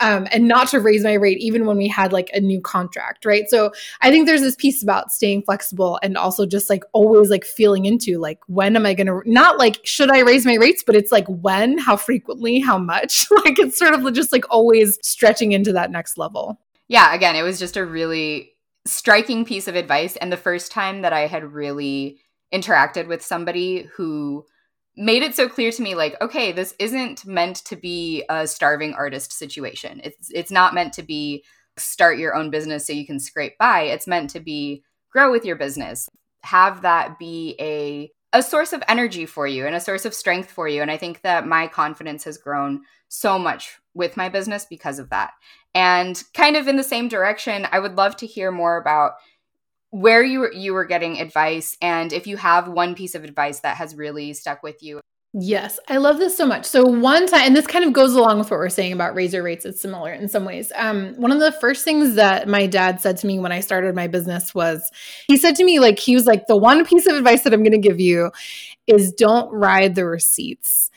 Um, 0.00 0.26
and 0.32 0.48
not 0.48 0.68
to 0.68 0.80
raise 0.80 1.04
my 1.04 1.14
rate 1.14 1.38
even 1.38 1.66
when 1.66 1.76
we 1.76 1.88
had 1.88 2.12
like 2.12 2.30
a 2.32 2.40
new 2.40 2.60
contract. 2.60 3.24
Right. 3.24 3.48
So, 3.48 3.72
I 4.00 4.10
think 4.10 4.26
there's 4.26 4.40
this 4.40 4.56
piece 4.56 4.82
about 4.82 5.12
staying 5.12 5.42
flexible 5.42 5.98
and 6.02 6.16
also 6.16 6.46
just 6.46 6.70
like 6.70 6.84
always 6.92 7.30
like 7.30 7.44
feeling 7.44 7.84
into 7.84 8.18
like, 8.18 8.38
when 8.46 8.76
am 8.76 8.86
I 8.86 8.94
going 8.94 9.06
to, 9.06 9.22
not 9.26 9.58
like, 9.58 9.80
should 9.84 10.10
I 10.10 10.20
raise 10.20 10.46
my 10.46 10.54
rates, 10.54 10.82
but 10.84 10.96
it's 10.96 11.12
like, 11.12 11.26
when, 11.26 11.78
how 11.78 11.96
frequently, 11.96 12.60
how 12.60 12.78
much? 12.78 13.30
like, 13.44 13.58
it's 13.58 13.78
sort 13.78 13.94
of 13.94 14.12
just 14.12 14.32
like 14.32 14.44
always 14.50 14.98
stretching 15.02 15.52
into 15.52 15.72
that 15.72 15.90
next 15.90 16.18
level 16.18 16.58
yeah, 16.88 17.14
again, 17.14 17.36
it 17.36 17.42
was 17.42 17.58
just 17.58 17.76
a 17.76 17.86
really 17.86 18.52
striking 18.86 19.44
piece 19.44 19.68
of 19.68 19.76
advice. 19.76 20.16
And 20.16 20.32
the 20.32 20.36
first 20.36 20.72
time 20.72 21.02
that 21.02 21.12
I 21.12 21.26
had 21.26 21.52
really 21.52 22.18
interacted 22.52 23.06
with 23.06 23.22
somebody 23.22 23.88
who 23.96 24.44
made 24.96 25.22
it 25.22 25.34
so 25.34 25.48
clear 25.48 25.70
to 25.70 25.82
me 25.82 25.94
like 25.94 26.20
okay 26.20 26.52
this 26.52 26.74
isn't 26.78 27.24
meant 27.24 27.56
to 27.56 27.76
be 27.76 28.24
a 28.28 28.46
starving 28.46 28.92
artist 28.94 29.32
situation. 29.32 30.00
It's 30.04 30.30
it's 30.30 30.50
not 30.50 30.74
meant 30.74 30.92
to 30.94 31.02
be 31.02 31.44
start 31.78 32.18
your 32.18 32.34
own 32.34 32.50
business 32.50 32.86
so 32.86 32.92
you 32.92 33.06
can 33.06 33.18
scrape 33.18 33.56
by. 33.56 33.82
It's 33.82 34.06
meant 34.06 34.30
to 34.30 34.40
be 34.40 34.84
grow 35.10 35.30
with 35.30 35.44
your 35.44 35.56
business. 35.56 36.08
Have 36.42 36.82
that 36.82 37.18
be 37.18 37.56
a 37.58 38.10
a 38.34 38.42
source 38.42 38.72
of 38.72 38.82
energy 38.88 39.26
for 39.26 39.46
you 39.46 39.66
and 39.66 39.74
a 39.74 39.80
source 39.80 40.04
of 40.04 40.14
strength 40.14 40.50
for 40.50 40.68
you. 40.68 40.82
And 40.82 40.90
i 40.90 40.98
think 40.98 41.22
that 41.22 41.46
my 41.46 41.66
confidence 41.68 42.24
has 42.24 42.36
grown 42.36 42.82
so 43.08 43.38
much 43.38 43.78
with 43.94 44.16
my 44.16 44.28
business 44.28 44.66
because 44.68 44.98
of 44.98 45.10
that 45.10 45.32
and 45.74 46.22
kind 46.34 46.56
of 46.56 46.68
in 46.68 46.76
the 46.76 46.82
same 46.82 47.08
direction, 47.08 47.66
I 47.70 47.78
would 47.78 47.96
love 47.96 48.16
to 48.18 48.26
hear 48.26 48.50
more 48.50 48.76
about 48.76 49.12
where 49.90 50.22
you 50.22 50.40
were, 50.40 50.52
you 50.52 50.72
were 50.72 50.86
getting 50.86 51.20
advice 51.20 51.76
and 51.82 52.12
if 52.12 52.26
you 52.26 52.38
have 52.38 52.68
one 52.68 52.94
piece 52.94 53.14
of 53.14 53.24
advice 53.24 53.60
that 53.60 53.76
has 53.76 53.94
really 53.94 54.32
stuck 54.32 54.62
with 54.62 54.82
you. 54.82 55.00
Yes, 55.34 55.78
I 55.88 55.96
love 55.96 56.18
this 56.18 56.36
so 56.36 56.44
much. 56.44 56.66
So 56.66 56.84
one 56.84 57.26
time, 57.26 57.46
and 57.46 57.56
this 57.56 57.66
kind 57.66 57.86
of 57.86 57.94
goes 57.94 58.14
along 58.14 58.38
with 58.38 58.50
what 58.50 58.58
we're 58.58 58.68
saying 58.68 58.92
about 58.92 59.14
razor 59.14 59.42
rates. 59.42 59.64
It's 59.64 59.80
similar 59.80 60.12
in 60.12 60.28
some 60.28 60.44
ways. 60.44 60.70
Um, 60.74 61.14
one 61.14 61.32
of 61.32 61.40
the 61.40 61.52
first 61.52 61.86
things 61.86 62.16
that 62.16 62.48
my 62.48 62.66
dad 62.66 63.00
said 63.00 63.16
to 63.18 63.26
me 63.26 63.38
when 63.38 63.50
I 63.50 63.60
started 63.60 63.94
my 63.94 64.08
business 64.08 64.54
was, 64.54 64.90
he 65.28 65.38
said 65.38 65.56
to 65.56 65.64
me, 65.64 65.78
like, 65.78 65.98
he 65.98 66.14
was 66.14 66.26
like, 66.26 66.48
the 66.48 66.56
one 66.56 66.84
piece 66.84 67.06
of 67.06 67.16
advice 67.16 67.44
that 67.44 67.54
I'm 67.54 67.62
going 67.62 67.72
to 67.72 67.78
give 67.78 67.98
you 67.98 68.30
is 68.86 69.10
don't 69.12 69.50
ride 69.50 69.94
the 69.94 70.04
receipts. 70.04 70.90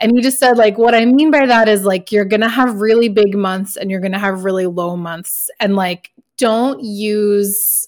And 0.00 0.12
you 0.14 0.22
just 0.22 0.38
said, 0.38 0.56
like, 0.56 0.78
what 0.78 0.94
I 0.94 1.04
mean 1.04 1.30
by 1.30 1.44
that 1.46 1.68
is 1.68 1.84
like, 1.84 2.10
you're 2.10 2.24
going 2.24 2.40
to 2.40 2.48
have 2.48 2.80
really 2.80 3.08
big 3.08 3.36
months 3.36 3.76
and 3.76 3.90
you're 3.90 4.00
going 4.00 4.12
to 4.12 4.18
have 4.18 4.44
really 4.44 4.66
low 4.66 4.96
months. 4.96 5.50
And 5.60 5.76
like, 5.76 6.10
don't 6.38 6.82
use 6.82 7.86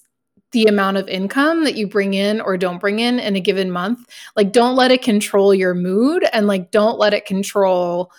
the 0.51 0.65
amount 0.65 0.97
of 0.97 1.07
income 1.07 1.63
that 1.63 1.75
you 1.75 1.87
bring 1.87 2.13
in 2.13 2.39
or 2.39 2.55
don't 2.57 2.79
bring 2.79 2.99
in 2.99 3.17
in 3.17 3.35
a 3.35 3.41
given 3.41 3.71
month. 3.71 4.07
Like, 4.35 4.51
don't 4.51 4.75
let 4.75 4.91
it 4.91 5.01
control 5.01 5.55
your 5.55 5.73
mood 5.73 6.23
and 6.31 6.45
like, 6.45 6.69
don't 6.69 6.99
let 6.99 7.15
it 7.15 7.25
control 7.25 8.11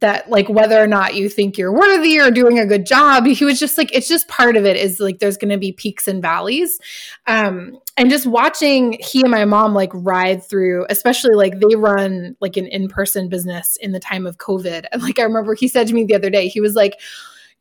that 0.00 0.28
like 0.30 0.48
whether 0.48 0.82
or 0.82 0.86
not 0.86 1.14
you 1.14 1.28
think 1.28 1.58
you're 1.58 1.72
worthy 1.72 2.18
or 2.18 2.30
doing 2.30 2.58
a 2.58 2.66
good 2.66 2.86
job 2.86 3.26
he 3.26 3.44
was 3.44 3.58
just 3.58 3.76
like 3.76 3.94
it's 3.94 4.08
just 4.08 4.26
part 4.26 4.56
of 4.56 4.64
it 4.64 4.76
is 4.76 4.98
like 5.00 5.18
there's 5.18 5.36
going 5.36 5.50
to 5.50 5.58
be 5.58 5.72
peaks 5.72 6.08
and 6.08 6.22
valleys. 6.22 6.78
Um 7.26 7.78
and 7.98 8.08
just 8.08 8.26
watching 8.26 8.96
he 9.00 9.20
and 9.20 9.30
my 9.30 9.44
mom 9.44 9.74
like 9.74 9.90
ride 9.92 10.42
through 10.42 10.86
especially 10.88 11.34
like 11.34 11.60
they 11.60 11.76
run 11.76 12.36
like 12.40 12.56
an 12.56 12.66
in-person 12.66 13.28
business 13.28 13.76
in 13.76 13.92
the 13.92 14.00
time 14.00 14.26
of 14.26 14.38
covid. 14.38 14.86
And 14.92 15.02
like 15.02 15.18
i 15.18 15.22
remember 15.22 15.54
he 15.54 15.68
said 15.68 15.86
to 15.88 15.94
me 15.94 16.04
the 16.04 16.14
other 16.14 16.30
day 16.30 16.48
he 16.48 16.60
was 16.60 16.74
like 16.74 16.98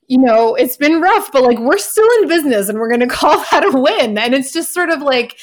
you 0.07 0.17
know 0.17 0.55
it's 0.55 0.77
been 0.77 1.01
rough 1.01 1.31
but 1.31 1.43
like 1.43 1.59
we're 1.59 1.77
still 1.77 2.07
in 2.21 2.29
business 2.29 2.69
and 2.69 2.79
we're 2.79 2.89
going 2.89 2.99
to 3.07 3.07
call 3.07 3.43
that 3.51 3.65
a 3.65 3.77
win. 3.77 4.17
And 4.17 4.33
it's 4.33 4.53
just 4.53 4.73
sort 4.73 4.89
of 4.89 5.01
like 5.01 5.37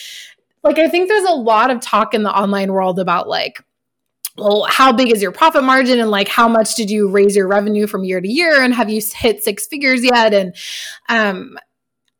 like 0.65 0.79
i 0.79 0.89
think 0.89 1.09
there's 1.09 1.29
a 1.29 1.35
lot 1.35 1.71
of 1.71 1.81
talk 1.81 2.15
in 2.15 2.23
the 2.23 2.37
online 2.37 2.73
world 2.73 2.99
about 2.99 3.29
like 3.29 3.63
well, 4.39 4.67
how 4.69 4.93
big 4.93 5.13
is 5.13 5.21
your 5.21 5.33
profit 5.33 5.65
margin 5.65 5.99
and 5.99 6.11
like 6.11 6.29
how 6.29 6.49
much 6.49 6.75
did 6.75 6.91
you 6.91 7.11
raise 7.11 7.37
your 7.37 7.49
revenue 7.49 7.87
from 7.87 8.05
year 8.05 8.21
to 8.21 8.29
year 8.29 8.63
and 8.63 8.75
have 8.75 8.89
you 8.89 9.03
hit 9.15 9.43
six 9.43 9.67
figures 9.67 10.05
yet? 10.05 10.33
And 10.33 10.55
um, 11.09 11.59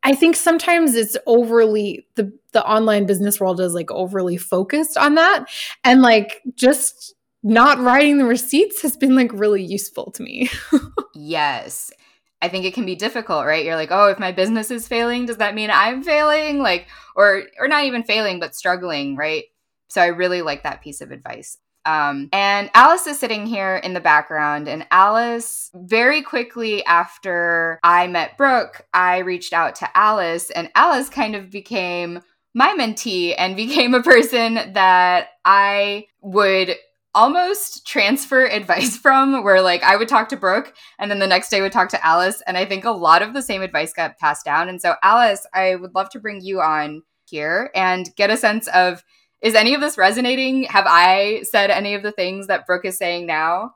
I 0.03 0.15
think 0.15 0.35
sometimes 0.35 0.95
it's 0.95 1.17
overly 1.25 2.05
the 2.15 2.31
the 2.51 2.65
online 2.65 3.05
business 3.05 3.39
world 3.39 3.59
is 3.59 3.73
like 3.73 3.91
overly 3.91 4.37
focused 4.37 4.97
on 4.97 5.15
that 5.15 5.45
and 5.83 6.01
like 6.01 6.41
just 6.55 7.13
not 7.43 7.79
writing 7.79 8.17
the 8.17 8.25
receipts 8.25 8.81
has 8.81 8.97
been 8.97 9.15
like 9.15 9.31
really 9.33 9.63
useful 9.63 10.11
to 10.11 10.23
me. 10.23 10.49
yes. 11.15 11.91
I 12.41 12.47
think 12.47 12.65
it 12.65 12.73
can 12.73 12.85
be 12.85 12.95
difficult, 12.95 13.45
right? 13.45 13.65
You're 13.65 13.75
like, 13.75 13.91
"Oh, 13.91 14.07
if 14.07 14.17
my 14.17 14.31
business 14.31 14.71
is 14.71 14.87
failing, 14.87 15.25
does 15.25 15.37
that 15.37 15.55
mean 15.55 15.69
I'm 15.69 16.03
failing?" 16.03 16.59
Like 16.59 16.87
or 17.15 17.43
or 17.59 17.67
not 17.67 17.83
even 17.83 18.03
failing 18.03 18.39
but 18.39 18.55
struggling, 18.55 19.17
right? 19.17 19.45
So 19.89 20.01
I 20.01 20.07
really 20.07 20.41
like 20.41 20.63
that 20.63 20.81
piece 20.81 21.01
of 21.01 21.11
advice. 21.11 21.57
Um, 21.85 22.29
and 22.33 22.69
Alice 22.73 23.07
is 23.07 23.19
sitting 23.19 23.45
here 23.45 23.77
in 23.77 23.93
the 23.93 23.99
background. 23.99 24.67
And 24.67 24.85
Alice, 24.91 25.71
very 25.73 26.21
quickly 26.21 26.83
after 26.85 27.79
I 27.83 28.07
met 28.07 28.37
Brooke, 28.37 28.85
I 28.93 29.19
reached 29.19 29.53
out 29.53 29.75
to 29.75 29.97
Alice, 29.97 30.49
and 30.51 30.69
Alice 30.75 31.09
kind 31.09 31.35
of 31.35 31.49
became 31.49 32.21
my 32.53 32.75
mentee 32.77 33.35
and 33.37 33.55
became 33.55 33.93
a 33.93 34.03
person 34.03 34.73
that 34.73 35.29
I 35.45 36.07
would 36.21 36.75
almost 37.15 37.87
transfer 37.87 38.45
advice 38.45 38.95
from 39.01 39.43
where 39.43 39.61
like 39.61 39.83
I 39.83 39.95
would 39.95 40.07
talk 40.07 40.29
to 40.29 40.37
Brooke 40.37 40.73
and 40.99 41.09
then 41.09 41.17
the 41.17 41.27
next 41.27 41.49
day 41.49 41.59
would 41.61 41.71
talk 41.71 41.89
to 41.89 42.05
Alice 42.05 42.43
and 42.45 42.55
I 42.55 42.65
think 42.65 42.85
a 42.85 42.91
lot 42.91 43.23
of 43.23 43.33
the 43.33 43.41
same 43.41 43.63
advice 43.63 43.93
got 43.93 44.19
passed 44.19 44.45
down 44.45 44.69
and 44.69 44.79
so 44.79 44.93
Alice 45.01 45.45
I 45.53 45.75
would 45.75 45.95
love 45.95 46.09
to 46.11 46.19
bring 46.19 46.41
you 46.41 46.61
on 46.61 47.01
here 47.25 47.71
and 47.73 48.15
get 48.15 48.29
a 48.29 48.37
sense 48.37 48.67
of 48.69 49.03
is 49.41 49.55
any 49.55 49.73
of 49.73 49.81
this 49.81 49.97
resonating? 49.97 50.63
Have 50.65 50.85
I 50.87 51.43
said 51.43 51.69
any 51.69 51.93
of 51.95 52.03
the 52.03 52.11
things 52.11 52.47
that 52.47 52.65
Brooke 52.65 52.85
is 52.85 52.97
saying 52.97 53.25
now? 53.25 53.75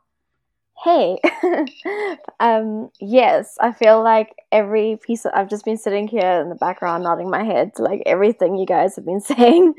Hey, 0.83 1.17
um, 2.39 2.89
yes, 2.99 3.55
I 3.61 3.71
feel 3.71 4.03
like 4.03 4.35
every 4.51 4.99
piece 5.01 5.23
of, 5.25 5.31
I've 5.33 5.49
just 5.49 5.63
been 5.63 5.77
sitting 5.77 6.07
here 6.07 6.41
in 6.41 6.49
the 6.49 6.55
background 6.55 7.03
nodding 7.03 7.29
my 7.29 7.43
head 7.43 7.75
to 7.75 7.83
like 7.83 8.03
everything 8.05 8.57
you 8.57 8.65
guys 8.65 8.95
have 8.97 9.05
been 9.05 9.21
saying. 9.21 9.75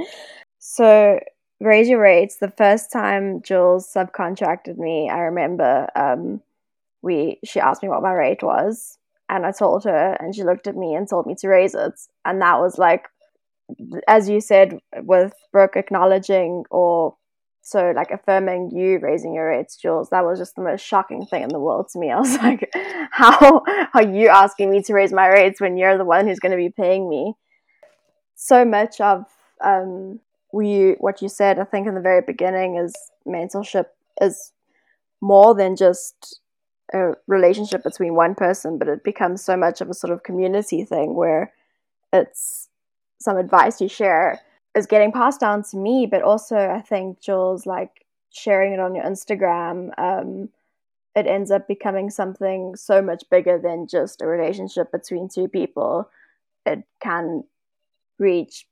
So, 0.58 1.20
raise 1.60 1.88
your 1.88 2.00
rates. 2.00 2.38
The 2.38 2.50
first 2.50 2.90
time 2.90 3.42
Jules 3.42 3.92
subcontracted 3.92 4.78
me, 4.78 5.10
I 5.10 5.18
remember 5.18 5.88
um, 5.94 6.40
we 7.02 7.38
she 7.44 7.60
asked 7.60 7.82
me 7.82 7.90
what 7.90 8.02
my 8.02 8.12
rate 8.12 8.42
was, 8.42 8.96
and 9.28 9.44
I 9.44 9.52
told 9.52 9.84
her, 9.84 10.16
and 10.18 10.34
she 10.34 10.42
looked 10.42 10.66
at 10.66 10.76
me 10.76 10.94
and 10.94 11.06
told 11.06 11.26
me 11.26 11.34
to 11.40 11.48
raise 11.48 11.74
it, 11.74 12.00
and 12.24 12.40
that 12.40 12.60
was 12.60 12.78
like 12.78 13.08
as 14.06 14.28
you 14.28 14.40
said, 14.40 14.78
with 14.96 15.34
Brooke 15.52 15.76
acknowledging 15.76 16.64
or 16.70 17.16
so 17.62 17.92
like 17.96 18.10
affirming 18.10 18.70
you 18.74 18.98
raising 18.98 19.34
your 19.34 19.48
rates, 19.48 19.76
Jules, 19.76 20.10
that 20.10 20.24
was 20.24 20.38
just 20.38 20.54
the 20.54 20.62
most 20.62 20.84
shocking 20.84 21.24
thing 21.24 21.42
in 21.42 21.48
the 21.48 21.58
world 21.58 21.88
to 21.92 21.98
me. 21.98 22.10
I 22.12 22.20
was 22.20 22.36
like, 22.36 22.70
how 23.10 23.62
are 23.94 24.02
you 24.02 24.28
asking 24.28 24.70
me 24.70 24.82
to 24.82 24.92
raise 24.92 25.12
my 25.12 25.28
rates 25.28 25.60
when 25.60 25.76
you're 25.76 25.96
the 25.96 26.04
one 26.04 26.26
who's 26.26 26.40
going 26.40 26.52
to 26.52 26.58
be 26.58 26.70
paying 26.70 27.08
me? 27.08 27.34
So 28.34 28.64
much 28.64 29.00
of 29.00 29.24
um, 29.62 30.20
we 30.52 30.92
what 30.98 31.22
you 31.22 31.28
said, 31.28 31.58
I 31.58 31.64
think 31.64 31.88
in 31.88 31.94
the 31.94 32.00
very 32.00 32.20
beginning, 32.20 32.76
is 32.76 32.94
mentorship 33.26 33.86
is 34.20 34.52
more 35.20 35.54
than 35.54 35.74
just 35.74 36.40
a 36.92 37.12
relationship 37.26 37.82
between 37.82 38.14
one 38.14 38.34
person, 38.34 38.78
but 38.78 38.88
it 38.88 39.02
becomes 39.02 39.42
so 39.42 39.56
much 39.56 39.80
of 39.80 39.88
a 39.88 39.94
sort 39.94 40.12
of 40.12 40.22
community 40.22 40.84
thing 40.84 41.14
where 41.14 41.52
it's 42.12 42.68
some 43.18 43.36
advice 43.36 43.80
you 43.80 43.88
share 43.88 44.40
is 44.74 44.86
getting 44.86 45.12
passed 45.12 45.40
down 45.40 45.62
to 45.62 45.76
me, 45.76 46.06
but 46.06 46.22
also 46.22 46.56
I 46.56 46.80
think 46.80 47.20
Jules 47.20 47.66
like 47.66 48.04
sharing 48.30 48.72
it 48.72 48.80
on 48.80 48.94
your 48.94 49.04
Instagram, 49.04 49.90
um, 49.98 50.48
it 51.14 51.26
ends 51.26 51.50
up 51.50 51.68
becoming 51.68 52.10
something 52.10 52.74
so 52.74 53.00
much 53.00 53.22
bigger 53.30 53.58
than 53.58 53.86
just 53.86 54.20
a 54.20 54.26
relationship 54.26 54.90
between 54.90 55.28
two 55.28 55.48
people. 55.48 56.10
It 56.66 56.82
can 57.00 57.44
reach 58.18 58.66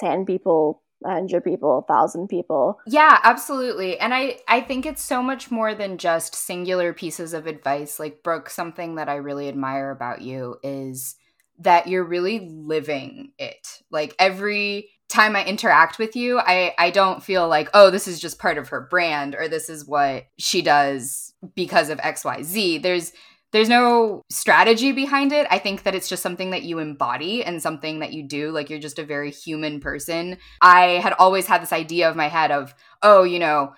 10 0.00 0.26
people 0.26 0.82
100 1.00 1.44
people 1.44 1.84
1000 1.86 2.26
people. 2.26 2.80
Yeah 2.86 3.20
absolutely. 3.22 3.98
And 3.98 4.12
i 4.12 4.38
i 4.48 4.60
think 4.60 4.84
it's 4.84 5.02
so 5.02 5.22
much 5.22 5.50
more 5.50 5.74
than 5.74 5.98
just 5.98 6.34
singular 6.34 6.92
pieces 6.92 7.32
of 7.32 7.46
advice. 7.46 8.00
Like 8.00 8.24
brooke 8.24 8.50
something 8.50 8.96
that 8.96 9.08
i 9.08 9.14
really 9.14 9.48
admire 9.48 9.90
about 9.90 10.22
you 10.22 10.56
is 10.64 11.14
that 11.60 11.88
you're 11.88 12.04
really 12.04 12.48
living 12.50 13.32
it 13.38 13.82
like 13.90 14.14
every 14.18 14.90
time 15.08 15.34
I 15.34 15.44
interact 15.44 15.98
with 15.98 16.16
you, 16.16 16.38
I 16.38 16.74
I 16.78 16.90
don't 16.90 17.22
feel 17.22 17.48
like, 17.48 17.70
oh, 17.74 17.90
this 17.90 18.06
is 18.06 18.20
just 18.20 18.38
part 18.38 18.58
of 18.58 18.68
her 18.68 18.86
brand 18.90 19.34
or 19.34 19.48
this 19.48 19.68
is 19.68 19.86
what 19.86 20.26
she 20.38 20.62
does 20.62 21.34
because 21.54 21.88
of 21.88 21.98
XYZ. 21.98 22.82
There's 22.82 23.12
there's 23.50 23.70
no 23.70 24.24
strategy 24.30 24.92
behind 24.92 25.32
it. 25.32 25.46
I 25.50 25.58
think 25.58 25.84
that 25.84 25.94
it's 25.94 26.08
just 26.08 26.22
something 26.22 26.50
that 26.50 26.64
you 26.64 26.80
embody 26.80 27.42
and 27.42 27.62
something 27.62 28.00
that 28.00 28.12
you 28.12 28.28
do. 28.28 28.50
Like 28.50 28.68
you're 28.68 28.78
just 28.78 28.98
a 28.98 29.06
very 29.06 29.30
human 29.30 29.80
person. 29.80 30.36
I 30.60 31.00
had 31.02 31.14
always 31.18 31.46
had 31.46 31.62
this 31.62 31.72
idea 31.72 32.10
of 32.10 32.16
my 32.16 32.28
head 32.28 32.50
of, 32.50 32.74
oh, 33.02 33.22
you 33.22 33.38
know, 33.38 33.72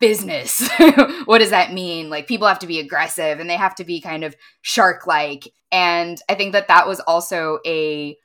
business. 0.00 0.68
what 1.24 1.38
does 1.38 1.50
that 1.50 1.72
mean? 1.72 2.10
Like 2.10 2.26
people 2.26 2.48
have 2.48 2.58
to 2.60 2.66
be 2.66 2.80
aggressive 2.80 3.40
and 3.40 3.48
they 3.48 3.56
have 3.56 3.74
to 3.76 3.84
be 3.84 4.00
kind 4.00 4.24
of 4.24 4.36
shark 4.62 5.06
like. 5.06 5.48
And 5.70 6.18
I 6.28 6.34
think 6.34 6.52
that 6.52 6.68
that 6.68 6.86
was 6.86 7.00
also 7.00 7.58
a 7.66 8.16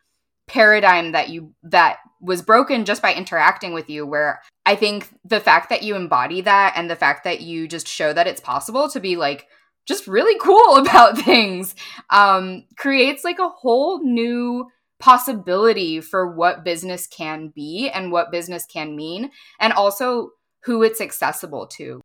paradigm 0.48 1.14
that 1.14 1.30
you 1.30 1.54
that 1.64 2.00
was 2.20 2.42
broken 2.42 2.84
just 2.84 3.02
by 3.02 3.14
interacting 3.14 3.74
with 3.74 3.90
you 3.90 4.06
where 4.06 4.42
i 4.66 4.76
think 4.76 5.08
the 5.24 5.40
fact 5.40 5.70
that 5.70 5.82
you 5.82 5.96
embody 5.96 6.42
that 6.42 6.74
and 6.76 6.90
the 6.90 6.96
fact 6.96 7.24
that 7.24 7.40
you 7.40 7.70
just 7.70 7.88
show 7.88 8.12
that 8.12 8.28
it's 8.28 8.42
possible 8.42 8.90
to 8.90 9.00
be 9.00 9.16
like 9.16 9.48
just 9.88 10.08
really 10.08 10.38
cool 10.40 10.76
about 10.78 11.18
things 11.18 11.74
um, 12.10 12.66
creates 12.78 13.24
like 13.24 13.40
a 13.40 13.48
whole 13.48 14.04
new 14.04 14.68
possibility 15.00 16.02
for 16.02 16.36
what 16.36 16.66
business 16.66 17.08
can 17.08 17.48
be 17.56 17.90
and 17.90 18.12
what 18.12 18.32
business 18.32 18.66
can 18.66 18.94
mean 18.96 19.32
and 19.60 19.72
also 19.72 20.32
who 20.64 20.84
it's 20.84 21.02
accessible 21.02 21.68
to 21.68 22.02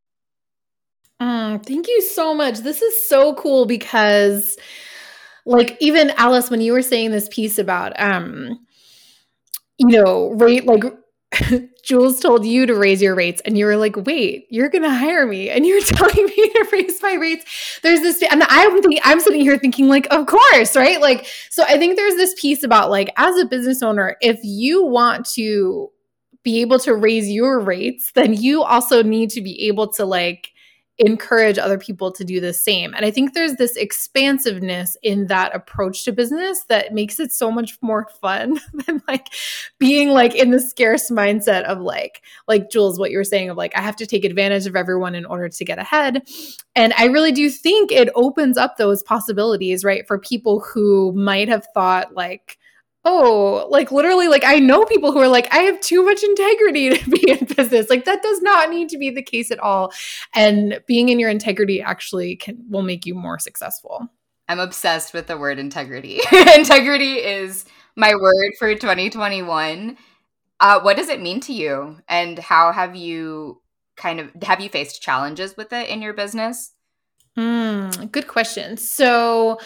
mm, 1.20 1.66
thank 1.66 1.88
you 1.88 2.02
so 2.02 2.34
much 2.34 2.58
this 2.58 2.82
is 2.82 3.06
so 3.06 3.34
cool 3.34 3.66
because 3.66 4.56
like 5.44 5.76
even 5.80 6.10
alice 6.16 6.50
when 6.50 6.60
you 6.60 6.72
were 6.72 6.82
saying 6.82 7.10
this 7.10 7.28
piece 7.28 7.58
about 7.58 7.98
um 8.00 8.58
you 9.78 9.88
know 9.88 10.30
rate 10.30 10.66
like 10.66 10.84
Jules 11.84 12.20
told 12.20 12.44
you 12.44 12.66
to 12.66 12.74
raise 12.74 13.02
your 13.02 13.14
rates 13.14 13.42
and 13.44 13.56
you 13.56 13.66
were 13.66 13.76
like, 13.76 13.96
wait, 13.96 14.46
you're 14.50 14.68
going 14.68 14.82
to 14.82 14.90
hire 14.90 15.26
me 15.26 15.50
and 15.50 15.66
you're 15.66 15.80
telling 15.84 16.24
me 16.24 16.50
to 16.50 16.68
raise 16.72 17.02
my 17.02 17.14
rates. 17.14 17.80
There's 17.82 18.00
this, 18.00 18.22
and 18.22 18.42
I'm 18.44 18.82
thinking, 18.82 19.00
I'm 19.04 19.20
sitting 19.20 19.40
here 19.40 19.58
thinking 19.58 19.88
like, 19.88 20.06
of 20.12 20.26
course, 20.26 20.76
right? 20.76 21.00
Like, 21.00 21.26
so 21.50 21.64
I 21.64 21.78
think 21.78 21.96
there's 21.96 22.14
this 22.14 22.34
piece 22.40 22.62
about 22.62 22.90
like, 22.90 23.10
as 23.16 23.36
a 23.38 23.46
business 23.46 23.82
owner, 23.82 24.16
if 24.20 24.40
you 24.42 24.84
want 24.84 25.26
to 25.34 25.90
be 26.46 26.60
able 26.60 26.78
to 26.78 26.94
raise 26.94 27.28
your 27.28 27.58
rates, 27.58 28.12
then 28.14 28.32
you 28.32 28.62
also 28.62 29.02
need 29.02 29.30
to 29.30 29.40
be 29.40 29.66
able 29.66 29.92
to 29.94 30.04
like, 30.04 30.52
encourage 30.98 31.58
other 31.58 31.76
people 31.76 32.10
to 32.10 32.24
do 32.24 32.40
the 32.40 32.54
same. 32.54 32.94
And 32.94 33.04
I 33.04 33.10
think 33.10 33.34
there's 33.34 33.56
this 33.56 33.76
expansiveness 33.76 34.96
in 35.02 35.26
that 35.26 35.54
approach 35.54 36.04
to 36.04 36.12
business 36.12 36.64
that 36.68 36.94
makes 36.94 37.20
it 37.20 37.32
so 37.32 37.50
much 37.50 37.76
more 37.82 38.08
fun 38.20 38.58
than 38.86 39.02
like 39.06 39.28
being 39.78 40.10
like 40.10 40.34
in 40.34 40.52
the 40.52 40.60
scarce 40.60 41.10
mindset 41.10 41.64
of 41.64 41.80
like 41.80 42.22
like 42.48 42.70
Jules 42.70 42.98
what 42.98 43.10
you 43.10 43.18
were 43.18 43.24
saying 43.24 43.50
of 43.50 43.58
like 43.58 43.76
I 43.76 43.82
have 43.82 43.96
to 43.96 44.06
take 44.06 44.24
advantage 44.24 44.66
of 44.66 44.74
everyone 44.74 45.14
in 45.14 45.26
order 45.26 45.50
to 45.50 45.64
get 45.64 45.78
ahead. 45.78 46.22
And 46.74 46.94
I 46.96 47.06
really 47.06 47.32
do 47.32 47.50
think 47.50 47.92
it 47.92 48.08
opens 48.14 48.56
up 48.56 48.78
those 48.78 49.02
possibilities, 49.02 49.84
right, 49.84 50.06
for 50.06 50.18
people 50.18 50.60
who 50.60 51.12
might 51.12 51.48
have 51.48 51.66
thought 51.74 52.14
like 52.14 52.56
oh, 53.06 53.68
like 53.70 53.92
literally, 53.92 54.26
like 54.26 54.42
I 54.44 54.58
know 54.58 54.84
people 54.84 55.12
who 55.12 55.20
are 55.20 55.28
like, 55.28 55.50
I 55.54 55.58
have 55.58 55.80
too 55.80 56.04
much 56.04 56.22
integrity 56.22 56.90
to 56.98 57.10
be 57.10 57.30
in 57.30 57.46
business. 57.46 57.88
Like 57.88 58.04
that 58.04 58.22
does 58.22 58.42
not 58.42 58.68
need 58.68 58.90
to 58.90 58.98
be 58.98 59.10
the 59.10 59.22
case 59.22 59.50
at 59.50 59.60
all. 59.60 59.92
And 60.34 60.80
being 60.86 61.08
in 61.08 61.20
your 61.20 61.30
integrity 61.30 61.80
actually 61.80 62.36
can 62.36 62.62
will 62.68 62.82
make 62.82 63.06
you 63.06 63.14
more 63.14 63.38
successful. 63.38 64.08
I'm 64.48 64.60
obsessed 64.60 65.14
with 65.14 65.28
the 65.28 65.38
word 65.38 65.58
integrity. 65.58 66.20
integrity 66.56 67.14
is 67.14 67.64
my 67.94 68.14
word 68.14 68.52
for 68.58 68.74
2021. 68.74 69.96
Uh, 70.58 70.80
what 70.80 70.96
does 70.96 71.08
it 71.08 71.20
mean 71.20 71.40
to 71.40 71.52
you, 71.52 71.98
and 72.08 72.38
how 72.38 72.72
have 72.72 72.96
you 72.96 73.60
kind 73.96 74.20
of 74.20 74.30
have 74.42 74.60
you 74.60 74.68
faced 74.68 75.00
challenges 75.00 75.56
with 75.56 75.72
it 75.72 75.88
in 75.88 76.02
your 76.02 76.12
business? 76.12 76.72
Mm, 77.38 78.10
good 78.10 78.26
question. 78.26 78.76
So. 78.76 79.58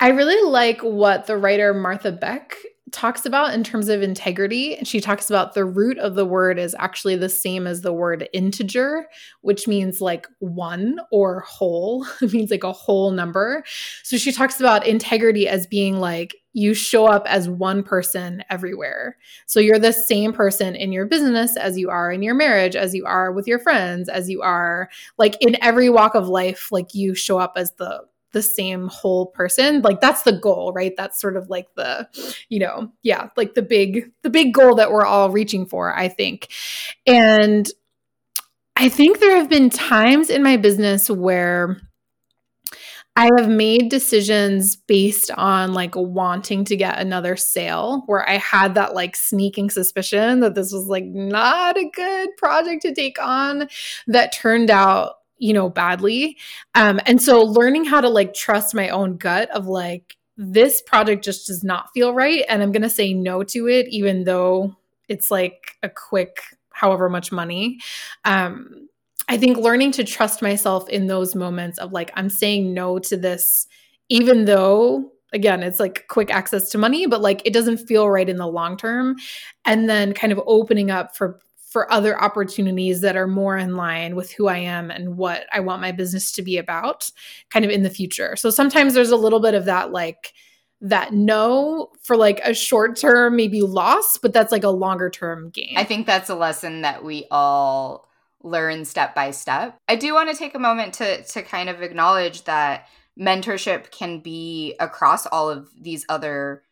I 0.00 0.08
really 0.08 0.50
like 0.50 0.80
what 0.80 1.26
the 1.26 1.36
writer 1.36 1.72
Martha 1.72 2.10
Beck 2.10 2.56
talks 2.92 3.26
about 3.26 3.54
in 3.54 3.64
terms 3.64 3.88
of 3.88 4.02
integrity. 4.02 4.78
She 4.84 5.00
talks 5.00 5.30
about 5.30 5.54
the 5.54 5.64
root 5.64 5.98
of 5.98 6.14
the 6.14 6.24
word 6.24 6.58
is 6.58 6.76
actually 6.78 7.16
the 7.16 7.28
same 7.28 7.66
as 7.66 7.80
the 7.80 7.92
word 7.92 8.28
integer, 8.32 9.06
which 9.40 9.66
means 9.66 10.00
like 10.00 10.26
one 10.38 11.00
or 11.10 11.40
whole. 11.40 12.06
it 12.22 12.32
means 12.32 12.50
like 12.50 12.64
a 12.64 12.72
whole 12.72 13.10
number. 13.10 13.64
So 14.02 14.16
she 14.16 14.30
talks 14.30 14.60
about 14.60 14.86
integrity 14.86 15.48
as 15.48 15.66
being 15.66 15.98
like 15.98 16.36
you 16.54 16.74
show 16.74 17.06
up 17.06 17.26
as 17.26 17.48
one 17.48 17.82
person 17.82 18.44
everywhere. 18.50 19.16
So 19.46 19.58
you're 19.58 19.78
the 19.78 19.92
same 19.92 20.32
person 20.32 20.76
in 20.76 20.92
your 20.92 21.06
business 21.06 21.56
as 21.56 21.78
you 21.78 21.88
are 21.88 22.12
in 22.12 22.22
your 22.22 22.34
marriage, 22.34 22.76
as 22.76 22.94
you 22.94 23.06
are 23.06 23.32
with 23.32 23.46
your 23.46 23.58
friends, 23.58 24.08
as 24.08 24.28
you 24.28 24.42
are 24.42 24.90
like 25.16 25.36
in 25.40 25.56
every 25.62 25.88
walk 25.88 26.14
of 26.14 26.28
life, 26.28 26.70
like 26.70 26.94
you 26.94 27.14
show 27.14 27.38
up 27.38 27.54
as 27.56 27.72
the 27.72 28.02
the 28.32 28.42
same 28.42 28.88
whole 28.88 29.26
person 29.26 29.82
like 29.82 30.00
that's 30.00 30.22
the 30.22 30.32
goal 30.32 30.72
right? 30.74 30.94
That's 30.96 31.20
sort 31.20 31.36
of 31.36 31.48
like 31.48 31.68
the 31.74 32.08
you 32.48 32.58
know 32.58 32.92
yeah 33.02 33.28
like 33.36 33.54
the 33.54 33.62
big 33.62 34.10
the 34.22 34.30
big 34.30 34.54
goal 34.54 34.76
that 34.76 34.90
we're 34.90 35.06
all 35.06 35.30
reaching 35.30 35.66
for 35.66 35.94
i 35.94 36.08
think. 36.08 36.48
And 37.06 37.68
i 38.76 38.88
think 38.88 39.18
there 39.18 39.36
have 39.36 39.48
been 39.48 39.70
times 39.70 40.30
in 40.30 40.42
my 40.42 40.56
business 40.56 41.10
where 41.10 41.80
I 43.14 43.28
have 43.36 43.48
made 43.48 43.90
decisions 43.90 44.74
based 44.74 45.30
on 45.32 45.74
like 45.74 45.94
wanting 45.94 46.64
to 46.64 46.76
get 46.76 46.98
another 46.98 47.36
sale 47.36 48.04
where 48.06 48.26
I 48.26 48.38
had 48.38 48.74
that 48.76 48.94
like 48.94 49.16
sneaking 49.16 49.68
suspicion 49.68 50.40
that 50.40 50.54
this 50.54 50.72
was 50.72 50.86
like 50.86 51.04
not 51.04 51.76
a 51.76 51.90
good 51.90 52.30
project 52.38 52.82
to 52.82 52.94
take 52.94 53.22
on 53.22 53.68
that 54.06 54.32
turned 54.32 54.70
out 54.70 55.16
you 55.42 55.52
know, 55.52 55.68
badly. 55.68 56.38
Um, 56.76 57.00
and 57.04 57.20
so 57.20 57.42
learning 57.42 57.84
how 57.84 58.00
to 58.00 58.08
like 58.08 58.32
trust 58.32 58.76
my 58.76 58.88
own 58.90 59.16
gut 59.16 59.50
of 59.50 59.66
like, 59.66 60.16
this 60.36 60.80
project 60.80 61.24
just 61.24 61.48
does 61.48 61.64
not 61.64 61.90
feel 61.92 62.14
right. 62.14 62.44
And 62.48 62.62
I'm 62.62 62.70
going 62.70 62.82
to 62.82 62.90
say 62.90 63.12
no 63.12 63.42
to 63.42 63.68
it, 63.68 63.88
even 63.88 64.22
though 64.22 64.76
it's 65.08 65.32
like 65.32 65.76
a 65.82 65.88
quick, 65.88 66.38
however 66.70 67.10
much 67.10 67.32
money. 67.32 67.80
Um, 68.24 68.88
I 69.28 69.36
think 69.36 69.56
learning 69.56 69.90
to 69.92 70.04
trust 70.04 70.42
myself 70.42 70.88
in 70.88 71.08
those 71.08 71.34
moments 71.34 71.78
of 71.78 71.92
like, 71.92 72.12
I'm 72.14 72.30
saying 72.30 72.72
no 72.72 73.00
to 73.00 73.16
this, 73.16 73.66
even 74.08 74.44
though 74.44 75.10
again 75.32 75.62
it's 75.62 75.80
like 75.80 76.06
quick 76.08 76.30
access 76.30 76.68
to 76.68 76.76
money 76.76 77.06
but 77.06 77.22
like 77.22 77.40
it 77.46 77.54
doesn't 77.54 77.78
feel 77.78 78.06
right 78.06 78.28
in 78.28 78.36
the 78.36 78.46
long 78.46 78.76
term 78.76 79.16
and 79.64 79.88
then 79.88 80.12
kind 80.12 80.30
of 80.30 80.38
opening 80.46 80.90
up 80.90 81.16
for 81.16 81.40
for 81.72 81.90
other 81.90 82.20
opportunities 82.20 83.00
that 83.00 83.16
are 83.16 83.26
more 83.26 83.56
in 83.56 83.76
line 83.76 84.14
with 84.14 84.30
who 84.30 84.46
I 84.46 84.58
am 84.58 84.90
and 84.90 85.16
what 85.16 85.46
I 85.52 85.60
want 85.60 85.80
my 85.80 85.90
business 85.90 86.30
to 86.32 86.42
be 86.42 86.58
about 86.58 87.10
kind 87.48 87.64
of 87.64 87.70
in 87.70 87.82
the 87.82 87.90
future. 87.90 88.36
So 88.36 88.50
sometimes 88.50 88.92
there's 88.92 89.10
a 89.10 89.16
little 89.16 89.40
bit 89.40 89.54
of 89.54 89.64
that 89.64 89.90
like 89.90 90.34
that 90.82 91.14
no 91.14 91.90
for 92.02 92.16
like 92.16 92.40
a 92.44 92.52
short 92.52 92.96
term 92.96 93.36
maybe 93.36 93.62
loss, 93.62 94.18
but 94.18 94.34
that's 94.34 94.52
like 94.52 94.64
a 94.64 94.70
longer 94.70 95.08
term 95.08 95.48
gain. 95.48 95.74
I 95.76 95.84
think 95.84 96.06
that's 96.06 96.28
a 96.28 96.34
lesson 96.34 96.82
that 96.82 97.04
we 97.04 97.26
all 97.30 98.06
learn 98.42 98.84
step 98.84 99.14
by 99.14 99.30
step. 99.30 99.78
I 99.88 99.96
do 99.96 100.12
want 100.12 100.30
to 100.30 100.36
take 100.36 100.54
a 100.54 100.58
moment 100.58 100.94
to 100.94 101.22
to 101.22 101.42
kind 101.42 101.70
of 101.70 101.80
acknowledge 101.80 102.44
that 102.44 102.86
mentorship 103.18 103.90
can 103.90 104.20
be 104.20 104.74
across 104.78 105.24
all 105.26 105.48
of 105.48 105.70
these 105.80 106.04
other 106.08 106.62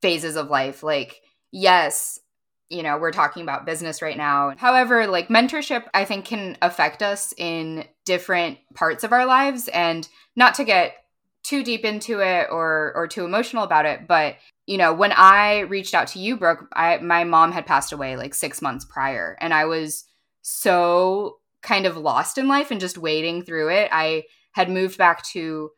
phases 0.00 0.36
of 0.36 0.48
life 0.48 0.82
like 0.82 1.20
yes, 1.50 2.20
you 2.70 2.82
know, 2.82 2.98
we're 2.98 3.12
talking 3.12 3.42
about 3.42 3.64
business 3.66 4.02
right 4.02 4.16
now. 4.16 4.54
However, 4.56 5.06
like 5.06 5.28
mentorship, 5.28 5.84
I 5.94 6.04
think 6.04 6.26
can 6.26 6.56
affect 6.60 7.02
us 7.02 7.32
in 7.36 7.84
different 8.04 8.58
parts 8.74 9.04
of 9.04 9.12
our 9.12 9.24
lives. 9.24 9.68
And 9.68 10.06
not 10.36 10.54
to 10.54 10.64
get 10.64 10.94
too 11.42 11.64
deep 11.64 11.84
into 11.84 12.20
it 12.20 12.48
or 12.50 12.92
or 12.94 13.08
too 13.08 13.24
emotional 13.24 13.64
about 13.64 13.86
it, 13.86 14.06
but 14.06 14.36
you 14.66 14.76
know, 14.76 14.92
when 14.92 15.12
I 15.12 15.60
reached 15.60 15.94
out 15.94 16.08
to 16.08 16.18
you, 16.18 16.36
Brooke, 16.36 16.68
I 16.74 16.98
my 16.98 17.24
mom 17.24 17.52
had 17.52 17.64
passed 17.64 17.92
away 17.92 18.16
like 18.16 18.34
six 18.34 18.60
months 18.60 18.84
prior, 18.84 19.36
and 19.40 19.54
I 19.54 19.64
was 19.64 20.04
so 20.42 21.38
kind 21.62 21.86
of 21.86 21.96
lost 21.96 22.36
in 22.36 22.48
life 22.48 22.70
and 22.70 22.80
just 22.80 22.98
wading 22.98 23.44
through 23.44 23.70
it. 23.70 23.88
I 23.92 24.24
had 24.52 24.70
moved 24.70 24.98
back 24.98 25.24
to 25.28 25.70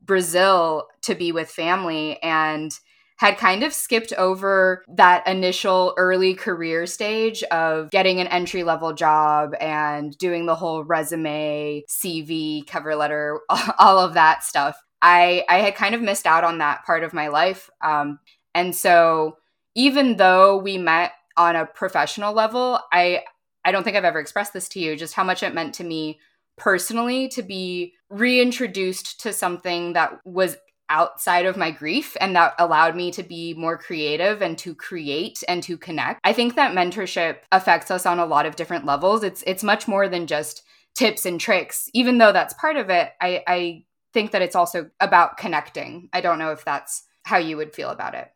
Brazil 0.00 0.86
to 1.02 1.14
be 1.14 1.32
with 1.32 1.50
family 1.50 2.22
and 2.22 2.70
had 3.16 3.38
kind 3.38 3.62
of 3.62 3.72
skipped 3.72 4.12
over 4.14 4.84
that 4.88 5.26
initial 5.26 5.94
early 5.96 6.34
career 6.34 6.86
stage 6.86 7.42
of 7.44 7.90
getting 7.90 8.20
an 8.20 8.26
entry 8.26 8.62
level 8.62 8.92
job 8.92 9.54
and 9.60 10.16
doing 10.18 10.46
the 10.46 10.54
whole 10.54 10.84
resume, 10.84 11.82
CV, 11.88 12.66
cover 12.66 12.94
letter, 12.94 13.40
all 13.78 13.98
of 13.98 14.14
that 14.14 14.44
stuff. 14.44 14.76
I, 15.00 15.44
I 15.48 15.58
had 15.58 15.74
kind 15.74 15.94
of 15.94 16.02
missed 16.02 16.26
out 16.26 16.44
on 16.44 16.58
that 16.58 16.84
part 16.84 17.04
of 17.04 17.14
my 17.14 17.28
life. 17.28 17.70
Um, 17.82 18.18
and 18.54 18.74
so 18.74 19.36
even 19.74 20.16
though 20.16 20.58
we 20.58 20.78
met 20.78 21.12
on 21.36 21.56
a 21.56 21.66
professional 21.66 22.34
level, 22.34 22.80
I, 22.92 23.22
I 23.64 23.72
don't 23.72 23.82
think 23.82 23.96
I've 23.96 24.04
ever 24.04 24.20
expressed 24.20 24.52
this 24.52 24.68
to 24.70 24.80
you, 24.80 24.96
just 24.96 25.14
how 25.14 25.24
much 25.24 25.42
it 25.42 25.54
meant 25.54 25.74
to 25.74 25.84
me 25.84 26.18
personally 26.56 27.28
to 27.28 27.42
be 27.42 27.92
reintroduced 28.08 29.20
to 29.20 29.32
something 29.32 29.92
that 29.92 30.18
was 30.24 30.56
outside 30.88 31.46
of 31.46 31.56
my 31.56 31.70
grief 31.70 32.16
and 32.20 32.36
that 32.36 32.54
allowed 32.58 32.96
me 32.96 33.10
to 33.10 33.22
be 33.22 33.54
more 33.54 33.76
creative 33.76 34.42
and 34.42 34.56
to 34.58 34.74
create 34.74 35.42
and 35.48 35.62
to 35.62 35.76
connect. 35.76 36.20
I 36.24 36.32
think 36.32 36.54
that 36.54 36.74
mentorship 36.74 37.38
affects 37.52 37.90
us 37.90 38.06
on 38.06 38.18
a 38.18 38.26
lot 38.26 38.46
of 38.46 38.56
different 38.56 38.84
levels. 38.84 39.22
It's 39.22 39.42
it's 39.46 39.64
much 39.64 39.88
more 39.88 40.08
than 40.08 40.26
just 40.26 40.62
tips 40.94 41.26
and 41.26 41.40
tricks. 41.40 41.90
Even 41.92 42.18
though 42.18 42.32
that's 42.32 42.54
part 42.54 42.76
of 42.76 42.90
it, 42.90 43.12
I, 43.20 43.42
I 43.46 43.84
think 44.12 44.32
that 44.32 44.42
it's 44.42 44.56
also 44.56 44.90
about 45.00 45.36
connecting. 45.36 46.08
I 46.12 46.20
don't 46.20 46.38
know 46.38 46.52
if 46.52 46.64
that's 46.64 47.04
how 47.24 47.36
you 47.36 47.56
would 47.56 47.74
feel 47.74 47.90
about 47.90 48.14
it. 48.14 48.30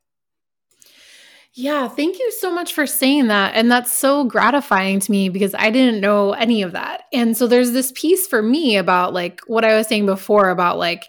Yeah, 1.55 1.89
thank 1.89 2.19
you 2.21 2.31
so 2.31 2.53
much 2.53 2.75
for 2.75 2.87
saying 2.87 3.27
that. 3.27 3.55
And 3.57 3.71
that's 3.71 3.93
so 3.93 4.25
gratifying 4.25 5.01
to 5.01 5.11
me 5.11 5.29
because 5.29 5.53
I 5.55 5.71
didn't 5.71 6.01
know 6.01 6.33
any 6.33 6.63
of 6.63 6.73
that. 6.73 7.05
And 7.13 7.37
so 7.37 7.49
there's 7.49 7.73
this 7.73 7.93
piece 7.97 8.27
for 8.27 8.41
me 8.41 8.77
about 8.77 9.13
like 9.13 9.41
what 9.49 9.65
I 9.65 9.77
was 9.77 9.89
saying 9.89 10.07
before 10.07 10.51
about 10.51 10.79
like 10.79 11.09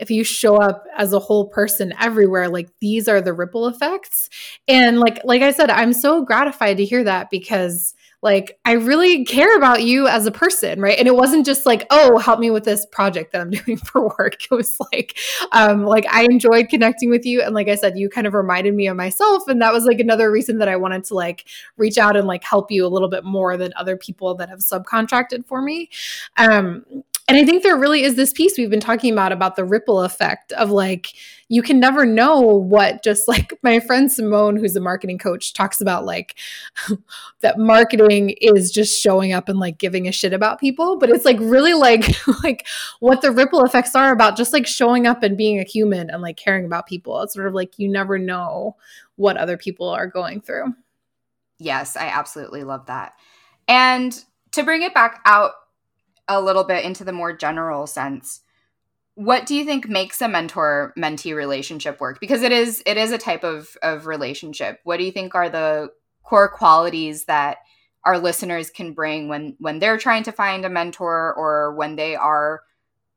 if 0.00 0.10
you 0.10 0.24
show 0.24 0.56
up 0.56 0.84
as 0.96 1.12
a 1.12 1.18
whole 1.18 1.46
person 1.46 1.92
everywhere 2.00 2.48
like 2.48 2.70
these 2.80 3.06
are 3.06 3.20
the 3.20 3.32
ripple 3.32 3.66
effects. 3.68 4.28
And 4.66 4.98
like 4.98 5.20
like 5.24 5.42
i 5.42 5.52
said 5.52 5.70
i'm 5.70 5.92
so 5.92 6.24
gratified 6.24 6.78
to 6.78 6.84
hear 6.84 7.04
that 7.04 7.30
because 7.30 7.94
like 8.22 8.58
i 8.64 8.72
really 8.72 9.24
care 9.24 9.56
about 9.56 9.82
you 9.82 10.06
as 10.06 10.26
a 10.26 10.30
person 10.30 10.80
right? 10.80 10.98
And 10.98 11.06
it 11.06 11.14
wasn't 11.14 11.46
just 11.46 11.66
like 11.66 11.86
oh 11.90 12.18
help 12.18 12.40
me 12.40 12.50
with 12.50 12.64
this 12.64 12.86
project 12.86 13.32
that 13.32 13.40
i'm 13.40 13.50
doing 13.64 13.76
for 13.76 14.08
work. 14.18 14.44
It 14.50 14.54
was 14.54 14.78
like 14.92 15.16
um 15.52 15.84
like 15.84 16.06
i 16.10 16.24
enjoyed 16.24 16.68
connecting 16.68 17.10
with 17.10 17.26
you. 17.26 17.42
And 17.42 17.54
like 17.54 17.68
i 17.68 17.74
said 17.74 17.98
you 17.98 18.08
kind 18.08 18.26
of 18.26 18.34
reminded 18.34 18.74
me 18.74 18.88
of 18.88 18.96
myself. 18.96 19.48
And 19.48 19.60
that 19.60 19.72
was 19.72 19.84
like 19.84 20.00
another 20.00 20.30
reason 20.30 20.58
that 20.58 20.68
i 20.68 20.76
wanted 20.76 21.04
to 21.04 21.14
like 21.14 21.46
reach 21.76 21.98
out 21.98 22.16
and 22.16 22.26
like 22.26 22.42
help 22.44 22.70
you 22.70 22.86
a 22.86 22.88
little 22.88 23.08
bit 23.08 23.24
more 23.24 23.56
than 23.56 23.72
other 23.76 23.96
people 23.96 24.34
that 24.36 24.48
have 24.48 24.60
subcontracted 24.60 25.46
for 25.46 25.60
me. 25.60 25.90
Um 26.36 26.84
and 27.30 27.38
I 27.38 27.44
think 27.44 27.62
there 27.62 27.76
really 27.76 28.02
is 28.02 28.16
this 28.16 28.32
piece 28.32 28.58
we've 28.58 28.70
been 28.70 28.80
talking 28.80 29.12
about 29.12 29.30
about 29.30 29.54
the 29.54 29.64
ripple 29.64 30.00
effect 30.02 30.50
of 30.54 30.72
like 30.72 31.12
you 31.48 31.62
can 31.62 31.78
never 31.78 32.04
know 32.04 32.40
what 32.40 33.04
just 33.04 33.28
like 33.28 33.56
my 33.62 33.78
friend 33.78 34.10
Simone 34.10 34.56
who's 34.56 34.74
a 34.74 34.80
marketing 34.80 35.16
coach 35.16 35.52
talks 35.52 35.80
about 35.80 36.04
like 36.04 36.34
that 37.40 37.56
marketing 37.56 38.30
is 38.40 38.72
just 38.72 39.00
showing 39.00 39.32
up 39.32 39.48
and 39.48 39.60
like 39.60 39.78
giving 39.78 40.08
a 40.08 40.12
shit 40.12 40.32
about 40.32 40.58
people. 40.58 40.98
But 40.98 41.08
it's 41.10 41.24
like 41.24 41.38
really 41.38 41.72
like 41.72 42.16
like 42.42 42.66
what 42.98 43.22
the 43.22 43.30
ripple 43.30 43.64
effects 43.64 43.94
are 43.94 44.10
about 44.10 44.36
just 44.36 44.52
like 44.52 44.66
showing 44.66 45.06
up 45.06 45.22
and 45.22 45.38
being 45.38 45.60
a 45.60 45.64
human 45.64 46.10
and 46.10 46.22
like 46.22 46.36
caring 46.36 46.64
about 46.64 46.88
people. 46.88 47.22
It's 47.22 47.34
sort 47.34 47.46
of 47.46 47.54
like 47.54 47.78
you 47.78 47.88
never 47.88 48.18
know 48.18 48.74
what 49.14 49.36
other 49.36 49.56
people 49.56 49.88
are 49.88 50.08
going 50.08 50.40
through. 50.40 50.74
Yes 51.60 51.96
i 51.96 52.06
absolutely 52.06 52.64
love 52.64 52.86
that. 52.86 53.12
And 53.68 54.20
to 54.50 54.64
bring 54.64 54.82
it 54.82 54.94
back 54.94 55.20
out 55.24 55.52
a 56.30 56.40
little 56.40 56.64
bit 56.64 56.84
into 56.84 57.04
the 57.04 57.12
more 57.12 57.32
general 57.32 57.86
sense. 57.86 58.40
What 59.16 59.44
do 59.44 59.54
you 59.54 59.64
think 59.64 59.88
makes 59.88 60.22
a 60.22 60.28
mentor 60.28 60.94
mentee 60.96 61.34
relationship 61.34 62.00
work? 62.00 62.20
Because 62.20 62.42
it 62.42 62.52
is 62.52 62.82
it 62.86 62.96
is 62.96 63.10
a 63.10 63.18
type 63.18 63.44
of 63.44 63.76
of 63.82 64.06
relationship. 64.06 64.78
What 64.84 64.98
do 64.98 65.04
you 65.04 65.12
think 65.12 65.34
are 65.34 65.50
the 65.50 65.90
core 66.22 66.48
qualities 66.48 67.24
that 67.24 67.58
our 68.04 68.18
listeners 68.18 68.70
can 68.70 68.94
bring 68.94 69.28
when 69.28 69.56
when 69.58 69.80
they're 69.80 69.98
trying 69.98 70.22
to 70.22 70.32
find 70.32 70.64
a 70.64 70.70
mentor 70.70 71.34
or 71.34 71.74
when 71.74 71.96
they 71.96 72.14
are 72.14 72.62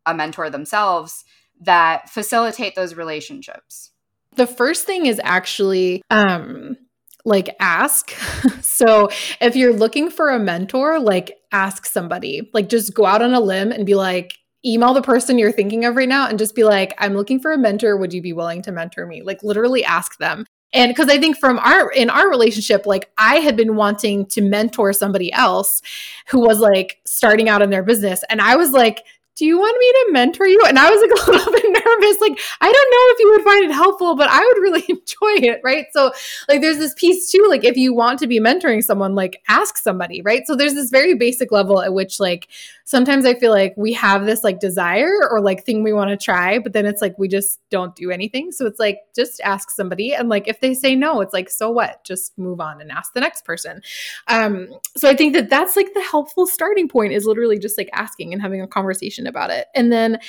a 0.05 0.13
mentor 0.13 0.49
themselves 0.49 1.23
that 1.61 2.09
facilitate 2.09 2.75
those 2.75 2.95
relationships? 2.95 3.91
The 4.35 4.47
first 4.47 4.85
thing 4.85 5.05
is 5.05 5.21
actually 5.23 6.01
um 6.09 6.77
like 7.25 7.55
ask. 7.59 8.11
so 8.61 9.09
if 9.39 9.55
you're 9.55 9.73
looking 9.73 10.09
for 10.09 10.29
a 10.29 10.39
mentor, 10.39 10.99
like 10.99 11.37
ask 11.53 11.85
somebody. 11.85 12.49
Like 12.53 12.67
just 12.67 12.93
go 12.93 13.05
out 13.05 13.21
on 13.21 13.33
a 13.33 13.39
limb 13.39 13.71
and 13.71 13.85
be 13.85 13.95
like, 13.95 14.37
email 14.65 14.93
the 14.93 15.01
person 15.01 15.37
you're 15.37 15.51
thinking 15.51 15.85
of 15.85 15.95
right 15.95 16.09
now 16.09 16.27
and 16.27 16.39
just 16.39 16.55
be 16.55 16.63
like, 16.63 16.93
I'm 16.97 17.13
looking 17.13 17.39
for 17.39 17.51
a 17.51 17.57
mentor. 17.57 17.97
Would 17.97 18.13
you 18.13 18.21
be 18.21 18.33
willing 18.33 18.61
to 18.63 18.71
mentor 18.71 19.05
me? 19.05 19.21
Like 19.21 19.43
literally 19.43 19.83
ask 19.83 20.17
them. 20.17 20.45
And 20.73 20.89
because 20.89 21.07
I 21.07 21.19
think 21.19 21.37
from 21.37 21.59
our 21.59 21.91
in 21.91 22.09
our 22.09 22.27
relationship, 22.29 22.87
like 22.87 23.11
I 23.17 23.35
had 23.35 23.55
been 23.55 23.75
wanting 23.75 24.25
to 24.27 24.41
mentor 24.41 24.91
somebody 24.91 25.31
else 25.31 25.81
who 26.27 26.39
was 26.39 26.59
like 26.59 26.99
starting 27.05 27.47
out 27.47 27.61
in 27.61 27.69
their 27.69 27.83
business. 27.83 28.23
And 28.29 28.41
I 28.41 28.55
was 28.55 28.71
like, 28.71 29.05
do 29.35 29.45
you 29.45 29.57
want 29.57 29.77
me 29.79 29.91
to 29.91 30.07
mentor 30.11 30.45
you? 30.45 30.61
And 30.67 30.77
I 30.77 30.89
was 30.89 31.01
like 31.01 31.11
a 31.27 31.31
little 31.31 31.51
bit 31.51 31.65
nervous. 31.65 32.21
Like, 32.21 32.39
I 32.61 32.71
don't 32.71 32.91
know 32.91 33.13
if 33.13 33.19
you 33.19 33.31
would 33.31 33.43
find 33.43 33.65
it 33.65 33.73
helpful, 33.73 34.15
but 34.15 34.29
I 34.29 34.39
would 34.39 34.61
really 34.61 34.83
enjoy 34.89 35.47
it. 35.47 35.61
Right. 35.63 35.87
So, 35.91 36.11
like, 36.47 36.61
there's 36.61 36.77
this 36.77 36.93
piece 36.95 37.31
too. 37.31 37.45
Like, 37.49 37.63
if 37.63 37.77
you 37.77 37.93
want 37.93 38.19
to 38.19 38.27
be 38.27 38.39
mentoring 38.39 38.83
someone, 38.83 39.15
like, 39.15 39.41
ask 39.47 39.77
somebody. 39.77 40.21
Right. 40.21 40.45
So, 40.45 40.55
there's 40.55 40.75
this 40.75 40.89
very 40.89 41.15
basic 41.15 41.51
level 41.51 41.81
at 41.81 41.93
which, 41.93 42.19
like, 42.19 42.47
sometimes 42.85 43.25
I 43.25 43.33
feel 43.33 43.51
like 43.51 43.73
we 43.77 43.93
have 43.93 44.25
this 44.25 44.43
like 44.43 44.59
desire 44.59 45.27
or 45.29 45.41
like 45.41 45.63
thing 45.63 45.83
we 45.83 45.93
want 45.93 46.09
to 46.09 46.17
try, 46.17 46.59
but 46.59 46.73
then 46.73 46.85
it's 46.85 47.01
like 47.01 47.17
we 47.17 47.27
just 47.27 47.59
don't 47.69 47.95
do 47.95 48.11
anything. 48.11 48.51
So, 48.51 48.65
it's 48.65 48.79
like, 48.79 48.99
just 49.15 49.39
ask 49.41 49.69
somebody. 49.69 50.13
And 50.13 50.29
like, 50.29 50.47
if 50.47 50.59
they 50.59 50.73
say 50.73 50.95
no, 50.95 51.21
it's 51.21 51.33
like, 51.33 51.49
so 51.49 51.71
what? 51.71 52.03
Just 52.03 52.37
move 52.37 52.59
on 52.59 52.81
and 52.81 52.91
ask 52.91 53.13
the 53.13 53.21
next 53.21 53.45
person. 53.45 53.81
Um, 54.27 54.69
so, 54.97 55.09
I 55.09 55.15
think 55.15 55.33
that 55.33 55.49
that's 55.49 55.75
like 55.75 55.93
the 55.93 56.01
helpful 56.01 56.45
starting 56.45 56.87
point 56.87 57.13
is 57.13 57.25
literally 57.25 57.59
just 57.59 57.77
like 57.77 57.89
asking 57.93 58.33
and 58.33 58.41
having 58.41 58.61
a 58.61 58.67
conversation 58.67 59.27
about 59.27 59.49
it. 59.49 59.67
And 59.75 59.91
then 59.91 60.19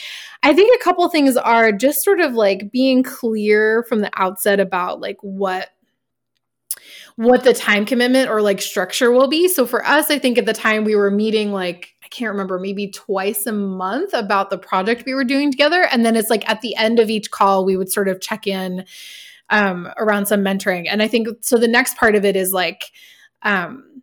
I 0.42 0.54
think 0.54 0.74
a 0.74 0.84
couple 0.84 1.08
things 1.08 1.36
are 1.36 1.72
just 1.72 2.04
sort 2.04 2.20
of 2.20 2.34
like 2.34 2.70
being 2.70 3.02
clear 3.02 3.84
from 3.88 4.00
the 4.00 4.10
outset 4.14 4.60
about 4.60 5.00
like 5.00 5.16
what 5.22 5.70
what 7.16 7.44
the 7.44 7.54
time 7.54 7.86
commitment 7.86 8.28
or 8.28 8.42
like 8.42 8.60
structure 8.60 9.12
will 9.12 9.28
be. 9.28 9.48
So 9.48 9.66
for 9.66 9.84
us, 9.86 10.10
I 10.10 10.18
think 10.18 10.36
at 10.36 10.46
the 10.46 10.52
time 10.52 10.84
we 10.84 10.96
were 10.96 11.10
meeting 11.10 11.52
like 11.52 11.93
can't 12.14 12.30
remember, 12.30 12.58
maybe 12.58 12.88
twice 12.88 13.46
a 13.46 13.52
month 13.52 14.12
about 14.14 14.50
the 14.50 14.58
project 14.58 15.04
we 15.04 15.14
were 15.14 15.24
doing 15.24 15.50
together. 15.50 15.86
And 15.90 16.04
then 16.04 16.16
it's 16.16 16.30
like 16.30 16.48
at 16.48 16.60
the 16.60 16.74
end 16.76 17.00
of 17.00 17.10
each 17.10 17.30
call, 17.30 17.64
we 17.64 17.76
would 17.76 17.90
sort 17.90 18.08
of 18.08 18.20
check 18.20 18.46
in 18.46 18.84
um, 19.50 19.88
around 19.98 20.26
some 20.26 20.42
mentoring. 20.42 20.86
And 20.88 21.02
I 21.02 21.08
think 21.08 21.28
so 21.40 21.58
the 21.58 21.68
next 21.68 21.96
part 21.96 22.14
of 22.14 22.24
it 22.24 22.36
is 22.36 22.52
like 22.52 22.84
um, 23.42 24.02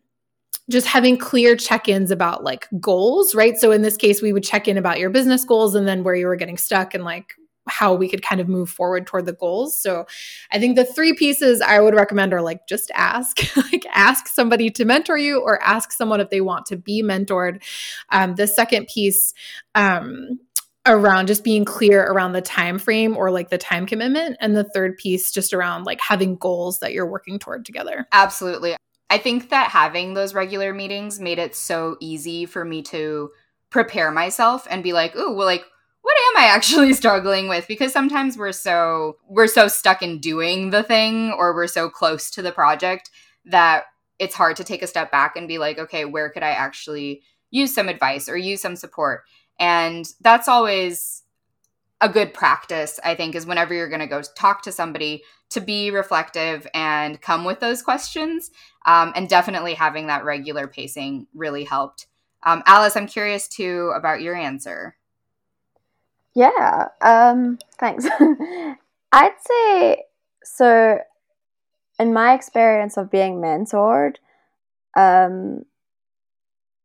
just 0.70 0.88
having 0.88 1.18
clear 1.18 1.56
check-ins 1.56 2.12
about 2.12 2.44
like 2.44 2.68
goals, 2.80 3.34
right? 3.34 3.58
So 3.58 3.72
in 3.72 3.82
this 3.82 3.98
case, 3.98 4.22
we 4.22 4.34
would 4.34 4.44
check 4.44 4.68
in 4.68 4.78
about 4.78 5.00
your 5.00 5.10
business 5.10 5.44
goals 5.44 5.74
and 5.74 5.88
then 5.88 6.04
where 6.04 6.16
you 6.16 6.28
were 6.28 6.36
getting 6.36 6.58
stuck 6.58 6.94
and 6.94 7.04
like 7.04 7.34
how 7.68 7.94
we 7.94 8.10
could 8.10 8.22
kind 8.22 8.42
of 8.42 8.48
move 8.48 8.70
forward 8.70 9.06
toward 9.06 9.26
the 9.26 9.34
goals. 9.34 9.78
So 9.78 10.06
I 10.52 10.60
think 10.60 10.76
the 10.76 10.86
three 10.86 11.14
pieces 11.14 11.62
I 11.62 11.80
would 11.80 11.94
recommend 11.94 12.34
are 12.34 12.42
like 12.42 12.68
just 12.68 12.92
ask, 12.94 13.38
like 13.72 13.86
ask 13.94 14.28
somebody 14.28 14.70
to 14.72 14.86
mentor 14.86 15.18
you 15.18 15.40
or 15.40 15.62
ask 15.64 15.92
someone 15.92 16.20
if 16.20 16.30
they 16.30 16.42
want 16.42 16.66
to 16.68 16.78
be 16.78 17.04
mentored. 17.04 17.62
Um, 18.10 18.36
the 18.36 18.48
second 18.48 18.88
piece 18.88 19.34
um, 19.76 20.40
around 20.88 21.28
just 21.28 21.44
being 21.44 21.64
clear 21.66 22.04
around 22.04 22.34
the 22.34 22.42
time 22.42 22.80
frame 22.80 23.16
or 23.16 23.30
like 23.30 23.50
the 23.50 23.58
time 23.58 23.86
commitment 23.86 24.38
and 24.40 24.56
the 24.56 24.64
third 24.64 24.98
piece 24.98 25.32
just 25.32 25.54
around 25.54 25.84
like 25.84 26.02
having 26.02 26.36
goals 26.36 26.80
that 26.80 26.94
you're 26.94 27.10
working 27.10 27.38
toward 27.38 27.66
together. 27.66 28.08
Absolutely. 28.12 28.76
I 29.10 29.18
think 29.18 29.50
that 29.50 29.70
having 29.70 30.14
those 30.14 30.34
regular 30.34 30.74
meetings 30.74 31.20
made 31.20 31.38
it 31.38 31.56
so 31.56 31.98
easy 32.00 32.46
for 32.46 32.64
me 32.64 32.82
to 32.84 33.32
prepare 33.70 34.10
myself 34.12 34.66
and 34.70 34.84
be 34.84 34.94
like, 34.94 35.16
"Ooh, 35.16 35.34
well 35.36 35.46
like 35.46 35.66
what 36.02 36.18
am 36.30 36.44
I 36.44 36.48
actually 36.48 36.94
struggling 37.02 37.48
with?" 37.48 37.68
Because 37.68 37.94
sometimes 37.94 38.38
we're 38.38 38.52
so 38.52 39.18
we're 39.28 39.48
so 39.48 39.68
stuck 39.68 40.02
in 40.02 40.20
doing 40.20 40.70
the 40.70 40.84
thing 40.84 41.32
or 41.32 41.54
we're 41.54 41.68
so 41.68 41.90
close 41.90 42.32
to 42.32 42.42
the 42.42 42.52
project 42.52 43.10
that 43.46 43.86
it's 44.20 44.36
hard 44.36 44.56
to 44.58 44.64
take 44.64 44.84
a 44.84 44.88
step 44.88 45.12
back 45.12 45.36
and 45.36 45.48
be 45.48 45.58
like, 45.58 45.80
"Okay, 45.80 46.06
where 46.06 46.30
could 46.30 46.44
I 46.44 46.52
actually 46.52 47.22
use 47.50 47.74
some 47.74 47.90
advice 47.90 48.30
or 48.30 48.38
use 48.38 48.62
some 48.62 48.76
support?" 48.76 49.24
And 49.60 50.06
that's 50.22 50.48
always 50.48 51.24
a 52.02 52.10
good 52.10 52.34
practice, 52.34 53.00
I 53.04 53.16
think, 53.16 53.36
is 53.36 53.46
whenever 53.46 53.74
you're 53.74 53.88
going 53.88 54.02
to 54.02 54.08
go 54.08 54.22
talk 54.36 54.64
to 54.64 54.72
somebody 54.72 55.24
to 55.52 55.62
be 55.62 55.92
reflective 55.92 56.66
and 56.74 57.22
come 57.22 57.46
with 57.46 57.60
those 57.60 57.84
questions. 57.84 58.50
Um, 58.86 59.14
and 59.16 59.30
definitely 59.30 59.76
having 59.76 60.08
that 60.08 60.26
regular 60.26 60.68
pacing 60.68 61.28
really 61.36 61.64
helped. 61.64 62.08
Um, 62.44 62.64
Alice, 62.66 62.96
I'm 62.96 63.06
curious 63.06 63.48
too 63.48 63.94
about 63.96 64.22
your 64.22 64.36
answer. 64.36 64.96
Yeah, 66.36 66.88
um, 67.02 67.58
thanks. 67.80 68.06
I'd 69.12 69.36
say 69.40 70.04
so. 70.44 71.00
In 72.00 72.14
my 72.14 72.34
experience 72.34 72.98
of 72.98 73.12
being 73.12 73.36
mentored, 73.36 74.16
um, 74.98 75.66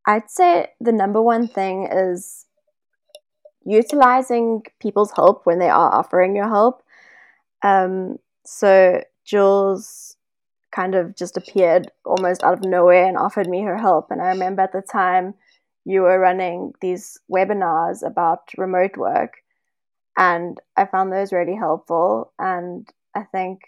I'd 0.07 0.31
say 0.31 0.69
the 0.81 0.93
number 0.93 1.21
one 1.21 1.49
thing 1.49 1.89
is 1.91 2.47
utilizing 3.65 4.63
people's 4.81 5.13
help 5.13 5.45
when 5.45 5.59
they 5.59 5.69
are 5.69 5.93
offering 5.93 6.37
your 6.37 6.49
help. 6.49 6.83
Um, 7.63 8.19
so 8.45 9.03
Jules 9.25 10.17
kind 10.73 10.95
of 10.95 11.17
just 11.17 11.37
appeared 11.37 11.91
almost 12.05 12.45
out 12.45 12.55
of 12.55 12.65
nowhere 12.65 13.07
and 13.07 13.17
offered 13.17 13.49
me 13.49 13.63
her 13.63 13.79
help. 13.79 14.11
And 14.11 14.23
I 14.23 14.29
remember 14.29 14.63
at 14.63 14.73
the 14.73 14.83
time 14.83 15.35
you 15.87 16.03
were 16.03 16.21
running 16.21 16.75
these 16.83 17.19
webinars 17.33 18.07
about 18.07 18.51
remote 18.59 18.99
work, 18.99 19.39
and 20.19 20.61
I 20.77 20.87
found 20.87 21.13
those 21.13 21.33
really 21.33 21.57
helpful. 21.57 22.33
And 22.39 22.89
I 23.15 23.23
think 23.23 23.63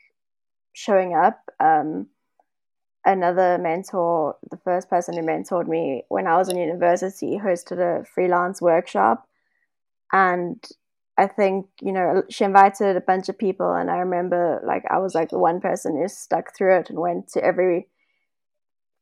showing 0.74 1.14
up. 1.14 1.40
Um, 1.60 2.08
another 3.06 3.58
mentor, 3.58 4.36
the 4.50 4.58
first 4.58 4.90
person 4.90 5.16
who 5.16 5.22
mentored 5.22 5.66
me 5.66 6.04
when 6.08 6.26
I 6.26 6.36
was 6.36 6.50
in 6.50 6.58
university, 6.58 7.38
hosted 7.42 7.78
a 7.78 8.04
freelance 8.04 8.60
workshop 8.60 9.26
and 10.12 10.64
I 11.16 11.26
think 11.26 11.66
you 11.80 11.92
know 11.92 12.22
she 12.30 12.44
invited 12.44 12.96
a 12.96 13.00
bunch 13.00 13.28
of 13.28 13.38
people, 13.38 13.72
and 13.72 13.90
I 13.90 13.98
remember 13.98 14.60
like 14.64 14.84
I 14.88 14.98
was 14.98 15.14
like 15.14 15.30
the 15.30 15.38
one 15.38 15.60
person 15.60 15.96
who 15.96 16.08
stuck 16.08 16.56
through 16.56 16.78
it 16.78 16.90
and 16.90 16.98
went 17.00 17.28
to 17.32 17.44
every 17.44 17.88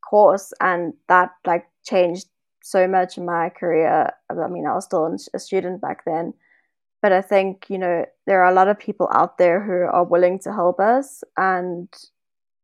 course, 0.08 0.52
and 0.60 0.94
that 1.08 1.32
like 1.46 1.66
changed 1.84 2.26
so 2.66 2.88
much 2.88 3.16
in 3.16 3.24
my 3.24 3.48
career. 3.48 4.10
I 4.28 4.48
mean, 4.48 4.66
I 4.66 4.74
was 4.74 4.84
still 4.84 5.16
a 5.32 5.38
student 5.38 5.80
back 5.80 6.04
then, 6.04 6.34
but 7.00 7.12
I 7.12 7.22
think 7.22 7.66
you 7.68 7.78
know 7.78 8.04
there 8.26 8.42
are 8.42 8.50
a 8.50 8.54
lot 8.54 8.68
of 8.68 8.78
people 8.78 9.08
out 9.12 9.38
there 9.38 9.62
who 9.62 9.86
are 9.96 10.04
willing 10.04 10.40
to 10.40 10.52
help 10.52 10.80
us, 10.80 11.22
and 11.36 11.88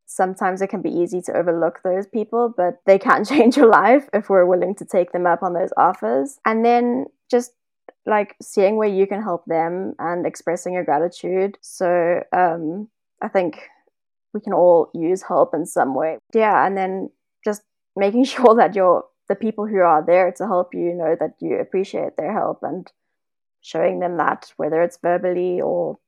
sometimes 0.07 0.61
it 0.61 0.69
can 0.69 0.83
be 0.83 0.91
easy 0.91 1.23
to 1.23 1.37
overlook 1.37 1.81
those 1.85 2.07
people, 2.07 2.53
but 2.57 2.81
they 2.85 2.99
can 2.99 3.25
change 3.33 3.57
your 3.57 3.71
life 3.71 4.09
if 4.13 4.29
we're 4.29 4.47
willing 4.47 4.75
to 4.77 4.85
take 4.85 5.13
them 5.13 5.27
up 5.27 5.43
on 5.43 5.55
those 5.55 5.73
offers. 5.77 6.39
And 6.45 6.65
then 6.65 7.07
just 7.31 7.53
like 8.05 8.35
seeing 8.43 8.77
where 8.77 8.89
you 8.89 9.07
can 9.07 9.23
help 9.23 9.45
them 9.47 9.95
and 10.01 10.27
expressing 10.27 10.75
your 10.75 10.85
gratitude. 10.85 11.57
So 11.61 12.23
um, 12.33 12.89
I 13.23 13.29
think 13.29 13.61
we 14.35 14.41
can 14.41 14.53
all 14.53 14.91
use 14.95 15.23
help 15.23 15.55
in 15.55 15.65
some 15.65 15.95
way. 15.95 16.19
Yeah, 16.35 16.67
and 16.67 16.77
then 16.77 17.11
just 17.45 17.63
making 17.95 18.25
sure 18.35 18.57
that 18.57 18.75
you're 18.75 19.05
the 19.29 19.35
people 19.35 19.67
who 19.67 19.79
are 19.79 20.05
there 20.05 20.33
to 20.33 20.47
help 20.47 20.75
you 20.75 20.95
know 20.95 21.17
that 21.19 21.35
you 21.41 21.59
appreciate 21.59 22.17
their 22.17 22.33
help 22.33 22.59
and 22.63 22.91
showing 23.61 24.01
them 24.01 24.17
that 24.17 24.53
whether 24.57 24.83
it's 24.83 24.99
verbally 25.03 25.61
or 25.61 25.99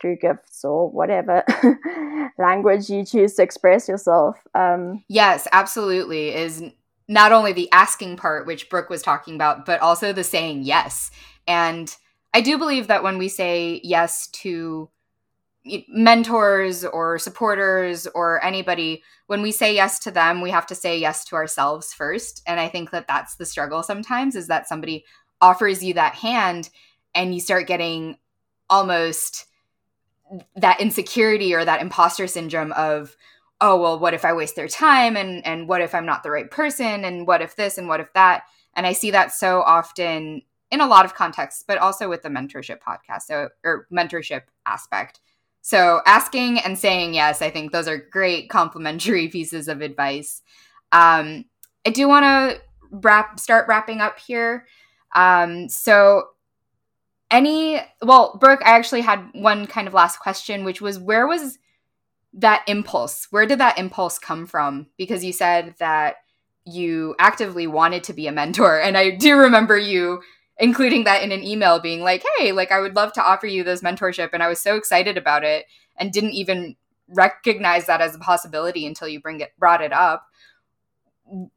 through 0.00 0.16
gifts 0.16 0.64
or 0.64 0.90
whatever 0.90 1.44
language 2.38 2.88
you 2.88 3.04
choose 3.04 3.34
to 3.34 3.42
express 3.42 3.88
yourself. 3.88 4.36
Um, 4.54 5.04
yes, 5.08 5.46
absolutely. 5.52 6.34
Is 6.34 6.62
not 7.08 7.32
only 7.32 7.52
the 7.52 7.70
asking 7.72 8.16
part, 8.16 8.46
which 8.46 8.70
Brooke 8.70 8.90
was 8.90 9.02
talking 9.02 9.34
about, 9.34 9.66
but 9.66 9.80
also 9.80 10.12
the 10.12 10.24
saying 10.24 10.62
yes. 10.62 11.10
And 11.46 11.94
I 12.34 12.40
do 12.40 12.58
believe 12.58 12.86
that 12.86 13.02
when 13.02 13.18
we 13.18 13.28
say 13.28 13.80
yes 13.84 14.28
to 14.28 14.88
mentors 15.88 16.84
or 16.84 17.18
supporters 17.18 18.06
or 18.14 18.44
anybody, 18.44 19.02
when 19.26 19.42
we 19.42 19.52
say 19.52 19.74
yes 19.74 19.98
to 20.00 20.10
them, 20.10 20.40
we 20.40 20.50
have 20.50 20.66
to 20.66 20.74
say 20.74 20.98
yes 20.98 21.24
to 21.26 21.36
ourselves 21.36 21.92
first. 21.92 22.42
And 22.46 22.58
I 22.58 22.68
think 22.68 22.90
that 22.90 23.06
that's 23.06 23.36
the 23.36 23.46
struggle 23.46 23.82
sometimes 23.82 24.34
is 24.34 24.48
that 24.48 24.68
somebody 24.68 25.04
offers 25.40 25.82
you 25.82 25.94
that 25.94 26.14
hand 26.14 26.70
and 27.14 27.34
you 27.34 27.40
start 27.40 27.66
getting 27.66 28.16
almost 28.70 29.46
that 30.56 30.80
insecurity 30.80 31.54
or 31.54 31.64
that 31.64 31.82
imposter 31.82 32.26
syndrome 32.26 32.72
of 32.72 33.16
oh 33.60 33.78
well 33.78 33.98
what 33.98 34.14
if 34.14 34.24
i 34.24 34.32
waste 34.32 34.56
their 34.56 34.66
time 34.68 35.14
and 35.14 35.44
and 35.44 35.68
what 35.68 35.82
if 35.82 35.94
i'm 35.94 36.06
not 36.06 36.22
the 36.22 36.30
right 36.30 36.50
person 36.50 37.04
and 37.04 37.26
what 37.26 37.42
if 37.42 37.54
this 37.54 37.76
and 37.76 37.86
what 37.86 38.00
if 38.00 38.10
that 38.14 38.44
and 38.74 38.86
i 38.86 38.94
see 38.94 39.10
that 39.10 39.30
so 39.30 39.60
often 39.60 40.40
in 40.72 40.80
a 40.80 40.86
lot 40.86 41.04
of 41.04 41.14
contexts, 41.14 41.62
but 41.64 41.78
also 41.78 42.08
with 42.08 42.22
the 42.22 42.30
mentorship 42.30 42.78
podcast, 42.80 43.22
so 43.22 43.50
or 43.62 43.86
mentorship 43.92 44.44
aspect. 44.66 45.20
So 45.62 46.00
asking 46.06 46.58
and 46.58 46.78
saying 46.78 47.14
yes, 47.14 47.40
I 47.40 47.48
think 47.48 47.72
those 47.72 47.88
are 47.88 47.96
great 47.96 48.50
complementary 48.50 49.28
pieces 49.32 49.68
of 49.68 49.80
advice. 49.80 50.42
Um, 50.90 51.46
I 51.86 51.90
do 51.90 52.06
want 52.08 52.24
to 52.24 52.60
wrap 52.90 53.40
start 53.40 53.66
wrapping 53.68 54.00
up 54.00 54.18
here. 54.18 54.66
Um, 55.14 55.68
so 55.68 56.28
any 57.30 57.80
well, 58.02 58.36
Brooke, 58.38 58.60
I 58.64 58.76
actually 58.76 59.00
had 59.00 59.30
one 59.32 59.66
kind 59.66 59.88
of 59.88 59.94
last 59.94 60.18
question, 60.18 60.64
which 60.64 60.80
was 60.80 60.98
where 60.98 61.26
was 61.26 61.58
that 62.34 62.64
impulse? 62.66 63.28
Where 63.30 63.46
did 63.46 63.60
that 63.60 63.78
impulse 63.78 64.18
come 64.18 64.46
from? 64.46 64.88
Because 64.98 65.24
you 65.24 65.32
said 65.32 65.74
that 65.78 66.16
you 66.64 67.14
actively 67.18 67.66
wanted 67.66 68.04
to 68.04 68.12
be 68.12 68.26
a 68.26 68.32
mentor, 68.32 68.80
and 68.80 68.96
I 68.98 69.10
do 69.10 69.36
remember 69.36 69.78
you 69.78 70.22
including 70.58 71.04
that 71.04 71.22
in 71.22 71.32
an 71.32 71.42
email 71.42 71.80
being 71.80 72.02
like, 72.02 72.24
hey, 72.36 72.52
like 72.52 72.70
I 72.70 72.80
would 72.80 72.94
love 72.94 73.12
to 73.14 73.22
offer 73.22 73.46
you 73.46 73.64
this 73.64 73.82
mentorship. 73.82 74.30
And 74.32 74.42
I 74.42 74.48
was 74.48 74.60
so 74.60 74.76
excited 74.76 75.16
about 75.16 75.44
it 75.44 75.66
and 75.96 76.12
didn't 76.12 76.32
even 76.32 76.76
recognize 77.08 77.86
that 77.86 78.00
as 78.00 78.14
a 78.14 78.18
possibility 78.18 78.86
until 78.86 79.08
you 79.08 79.20
bring 79.20 79.40
it 79.40 79.52
brought 79.58 79.82
it 79.82 79.92
up. 79.92 80.26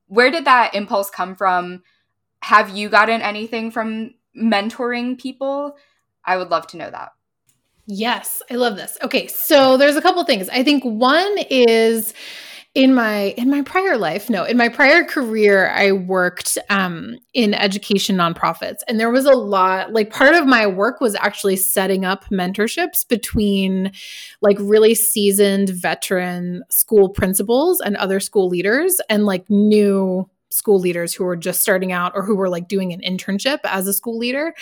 Where 0.07 0.31
did 0.31 0.45
that 0.45 0.73
impulse 0.73 1.09
come 1.09 1.35
from? 1.35 1.83
Have 2.41 2.75
you 2.75 2.89
gotten 2.89 3.21
anything 3.21 3.71
from 3.71 4.13
mentoring 4.37 5.19
people? 5.19 5.75
I 6.23 6.37
would 6.37 6.49
love 6.49 6.67
to 6.67 6.77
know 6.77 6.89
that. 6.89 7.11
Yes, 7.87 8.41
I 8.49 8.55
love 8.55 8.77
this. 8.77 8.97
Okay, 9.03 9.27
so 9.27 9.77
there's 9.77 9.95
a 9.95 10.01
couple 10.01 10.23
things. 10.23 10.49
I 10.49 10.63
think 10.63 10.83
one 10.83 11.35
is 11.49 12.13
in 12.75 12.93
my 12.93 13.33
in 13.37 13.49
my 13.49 13.61
prior 13.61 13.97
life 13.97 14.29
no 14.29 14.43
in 14.43 14.57
my 14.57 14.69
prior 14.69 15.03
career 15.03 15.69
i 15.71 15.91
worked 15.91 16.57
um, 16.69 17.17
in 17.35 17.53
education 17.53 18.15
nonprofits. 18.15 18.79
And 18.87 18.97
there 18.97 19.11
was 19.11 19.25
a 19.25 19.33
lot 19.33 19.91
like 19.91 20.09
part 20.09 20.33
of 20.35 20.47
my 20.47 20.65
work 20.65 21.01
was 21.01 21.15
actually 21.15 21.57
setting 21.57 22.05
up 22.05 22.23
mentorships 22.31 23.05
between 23.07 23.91
like 24.41 24.57
really 24.59 24.95
seasoned 24.95 25.69
veteran 25.69 26.63
school 26.69 27.09
principals 27.09 27.81
and 27.81 27.97
other 27.97 28.21
school 28.21 28.47
leaders 28.47 29.01
and 29.09 29.25
like 29.25 29.49
new 29.49 30.27
school 30.55 30.79
leaders 30.79 31.13
who 31.13 31.25
were 31.25 31.35
just 31.35 31.61
starting 31.61 31.91
out 31.91 32.13
or 32.15 32.23
who 32.23 32.35
were 32.35 32.47
like 32.47 32.67
doing 32.67 32.93
an 32.93 33.01
internship 33.01 33.59
as 33.65 33.87
a 33.87 33.93
school 33.93 34.17
leader. 34.17 34.53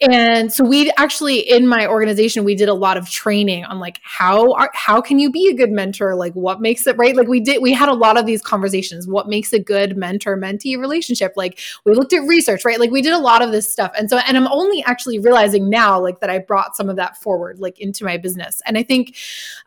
And 0.00 0.52
so 0.52 0.62
we 0.62 0.92
actually 0.98 1.38
in 1.38 1.66
my 1.66 1.86
organization 1.86 2.44
we 2.44 2.54
did 2.54 2.68
a 2.68 2.74
lot 2.74 2.98
of 2.98 3.08
training 3.08 3.64
on 3.64 3.80
like 3.80 3.98
how 4.02 4.52
are, 4.52 4.70
how 4.74 5.00
can 5.00 5.18
you 5.18 5.30
be 5.30 5.48
a 5.48 5.54
good 5.54 5.70
mentor? 5.70 6.14
Like 6.14 6.34
what 6.34 6.60
makes 6.60 6.86
it 6.86 6.96
right? 6.98 7.16
Like 7.16 7.28
we 7.28 7.40
did 7.40 7.62
we 7.62 7.72
had 7.72 7.88
a 7.88 7.94
lot 7.94 8.18
of 8.18 8.26
these 8.26 8.42
conversations. 8.42 9.08
What 9.08 9.26
makes 9.26 9.54
a 9.54 9.58
good 9.58 9.96
mentor 9.96 10.36
mentee 10.36 10.78
relationship? 10.78 11.32
Like 11.34 11.58
we 11.86 11.94
looked 11.94 12.12
at 12.12 12.26
research, 12.26 12.64
right? 12.66 12.78
Like 12.78 12.90
we 12.90 13.00
did 13.00 13.14
a 13.14 13.18
lot 13.18 13.40
of 13.40 13.50
this 13.50 13.72
stuff. 13.72 13.92
And 13.98 14.10
so 14.10 14.18
and 14.18 14.36
I'm 14.36 14.48
only 14.48 14.84
actually 14.84 15.18
realizing 15.18 15.70
now 15.70 15.98
like 15.98 16.20
that 16.20 16.28
I 16.28 16.40
brought 16.40 16.76
some 16.76 16.90
of 16.90 16.96
that 16.96 17.16
forward 17.16 17.58
like 17.58 17.80
into 17.80 18.04
my 18.04 18.18
business. 18.18 18.60
And 18.66 18.76
I 18.76 18.82
think 18.82 19.16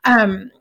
um 0.04 0.52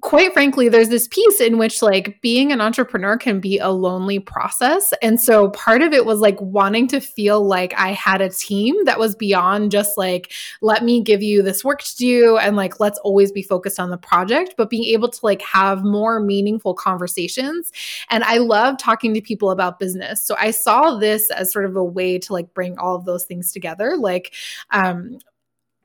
quite 0.00 0.32
frankly, 0.32 0.68
there's 0.68 0.90
this 0.90 1.08
piece 1.08 1.40
in 1.40 1.58
which 1.58 1.82
like 1.82 2.20
being 2.20 2.52
an 2.52 2.60
entrepreneur 2.60 3.16
can 3.16 3.40
be 3.40 3.58
a 3.58 3.70
lonely 3.70 4.18
process. 4.18 4.92
And 5.02 5.20
so 5.20 5.50
part 5.50 5.82
of 5.82 5.92
it 5.92 6.06
was 6.06 6.20
like 6.20 6.40
wanting 6.40 6.86
to 6.88 7.00
feel 7.00 7.44
like 7.44 7.74
I 7.76 7.92
had 7.92 8.20
a 8.20 8.28
team 8.28 8.76
that 8.84 8.98
was 8.98 9.16
beyond 9.16 9.72
just 9.72 9.98
like, 9.98 10.32
let 10.60 10.84
me 10.84 11.02
give 11.02 11.22
you 11.22 11.42
this 11.42 11.64
work 11.64 11.82
to 11.82 11.96
do 11.96 12.36
and 12.38 12.54
like, 12.54 12.78
let's 12.78 12.98
always 13.00 13.32
be 13.32 13.42
focused 13.42 13.80
on 13.80 13.90
the 13.90 13.98
project, 13.98 14.54
but 14.56 14.70
being 14.70 14.84
able 14.84 15.08
to 15.08 15.20
like 15.22 15.42
have 15.42 15.82
more 15.82 16.20
meaningful 16.20 16.74
conversations. 16.74 17.72
And 18.08 18.22
I 18.24 18.38
love 18.38 18.78
talking 18.78 19.14
to 19.14 19.20
people 19.20 19.50
about 19.50 19.78
business. 19.78 20.22
So 20.22 20.36
I 20.38 20.52
saw 20.52 20.96
this 20.96 21.30
as 21.32 21.52
sort 21.52 21.64
of 21.64 21.76
a 21.76 21.84
way 21.84 22.18
to 22.18 22.32
like 22.32 22.54
bring 22.54 22.78
all 22.78 22.94
of 22.94 23.04
those 23.04 23.24
things 23.24 23.52
together. 23.52 23.96
Like, 23.96 24.32
um, 24.70 25.18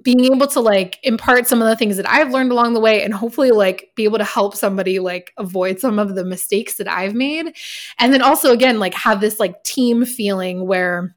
being 0.04 0.26
able 0.26 0.48
to 0.48 0.60
like 0.60 1.00
impart 1.04 1.48
some 1.48 1.62
of 1.62 1.68
the 1.68 1.76
things 1.76 1.98
that 1.98 2.10
I've 2.10 2.32
learned 2.32 2.52
along 2.52 2.74
the 2.74 2.80
way 2.80 3.04
and 3.04 3.14
hopefully 3.14 3.52
like 3.52 3.92
be 3.96 4.04
able 4.04 4.18
to 4.18 4.24
help 4.24 4.56
somebody 4.56 5.00
like 5.00 5.34
avoid 5.38 5.80
some 5.80 6.00
of 6.00 6.16
the 6.16 6.26
mistakes 6.26 6.76
that 6.76 6.88
I've 6.88 7.14
made. 7.14 7.56
And 8.00 8.14
then 8.14 8.22
also 8.22 8.52
again 8.52 8.80
like 8.80 8.94
have 8.94 9.22
this 9.22 9.40
like 9.40 9.64
team 9.64 10.06
feeling 10.06 10.68
where 10.68 11.16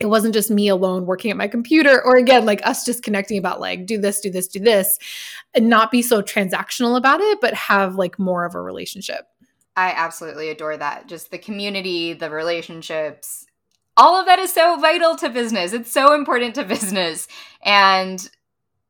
it 0.00 0.06
wasn't 0.06 0.34
just 0.34 0.50
me 0.50 0.68
alone 0.68 1.06
working 1.06 1.30
at 1.30 1.36
my 1.36 1.46
computer 1.46 2.02
or 2.04 2.16
again 2.16 2.44
like 2.44 2.64
us 2.66 2.84
just 2.84 3.04
connecting 3.04 3.38
about 3.38 3.60
like 3.60 3.86
do 3.86 3.98
this 3.98 4.20
do 4.20 4.30
this 4.30 4.48
do 4.48 4.58
this 4.58 4.98
and 5.54 5.68
not 5.68 5.92
be 5.92 6.02
so 6.02 6.20
transactional 6.20 6.96
about 6.96 7.20
it 7.20 7.40
but 7.40 7.54
have 7.54 7.94
like 7.94 8.18
more 8.18 8.44
of 8.44 8.54
a 8.54 8.60
relationship. 8.60 9.26
I 9.76 9.92
absolutely 9.96 10.50
adore 10.50 10.76
that. 10.76 11.06
Just 11.06 11.30
the 11.30 11.38
community, 11.38 12.12
the 12.12 12.30
relationships, 12.30 13.46
all 13.96 14.18
of 14.18 14.26
that 14.26 14.38
is 14.38 14.52
so 14.52 14.78
vital 14.78 15.16
to 15.16 15.28
business. 15.28 15.72
It's 15.72 15.92
so 15.92 16.14
important 16.14 16.54
to 16.56 16.64
business. 16.76 17.28
And 17.64 18.28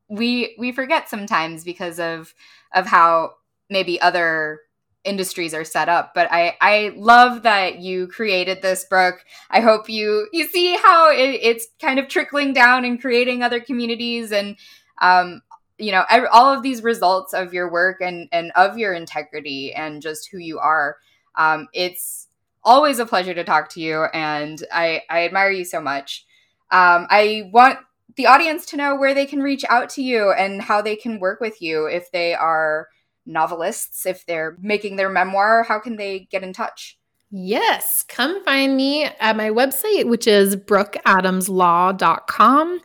we 0.09 0.55
we 0.57 0.71
forget 0.71 1.09
sometimes 1.09 1.63
because 1.63 1.99
of 1.99 2.33
of 2.73 2.85
how 2.85 3.33
maybe 3.69 3.99
other 4.01 4.59
industries 5.03 5.53
are 5.53 5.65
set 5.65 5.89
up 5.89 6.13
but 6.13 6.31
i 6.31 6.55
i 6.61 6.93
love 6.95 7.43
that 7.43 7.79
you 7.79 8.07
created 8.07 8.61
this 8.61 8.85
book 8.85 9.25
i 9.49 9.59
hope 9.59 9.89
you 9.89 10.27
you 10.31 10.47
see 10.47 10.77
how 10.77 11.11
it, 11.11 11.39
it's 11.41 11.67
kind 11.81 11.99
of 11.99 12.07
trickling 12.07 12.53
down 12.53 12.85
and 12.85 13.01
creating 13.01 13.43
other 13.43 13.59
communities 13.59 14.31
and 14.31 14.55
um 15.01 15.41
you 15.77 15.91
know 15.91 16.05
all 16.31 16.53
of 16.53 16.63
these 16.63 16.83
results 16.83 17.33
of 17.33 17.53
your 17.53 17.69
work 17.69 17.99
and 17.99 18.29
and 18.31 18.51
of 18.55 18.77
your 18.77 18.93
integrity 18.93 19.73
and 19.73 20.01
just 20.01 20.29
who 20.31 20.37
you 20.37 20.57
are 20.59 20.95
um 21.35 21.67
it's 21.73 22.27
always 22.63 22.99
a 22.99 23.05
pleasure 23.05 23.33
to 23.33 23.43
talk 23.43 23.69
to 23.69 23.81
you 23.81 24.03
and 24.13 24.63
i 24.71 25.01
i 25.09 25.25
admire 25.25 25.51
you 25.51 25.65
so 25.65 25.81
much 25.81 26.25
um 26.71 27.07
i 27.09 27.49
want 27.51 27.79
the 28.15 28.27
audience 28.27 28.65
to 28.67 28.77
know 28.77 28.95
where 28.95 29.13
they 29.13 29.25
can 29.25 29.41
reach 29.41 29.65
out 29.69 29.89
to 29.89 30.03
you 30.03 30.31
and 30.31 30.61
how 30.61 30.81
they 30.81 30.95
can 30.95 31.19
work 31.19 31.39
with 31.39 31.61
you 31.61 31.87
if 31.87 32.11
they 32.11 32.33
are 32.33 32.87
novelists, 33.25 34.05
if 34.05 34.25
they're 34.25 34.57
making 34.61 34.95
their 34.95 35.09
memoir, 35.09 35.63
how 35.63 35.79
can 35.79 35.95
they 35.95 36.27
get 36.31 36.43
in 36.43 36.53
touch? 36.53 36.97
Yes, 37.35 38.05
come 38.07 38.45
find 38.45 38.77
me 38.77 39.05
at 39.05 39.35
my 39.35 39.49
website, 39.49 40.07
which 40.07 40.27
is 40.27 40.55
brookeadamslaw.com. 40.55 42.79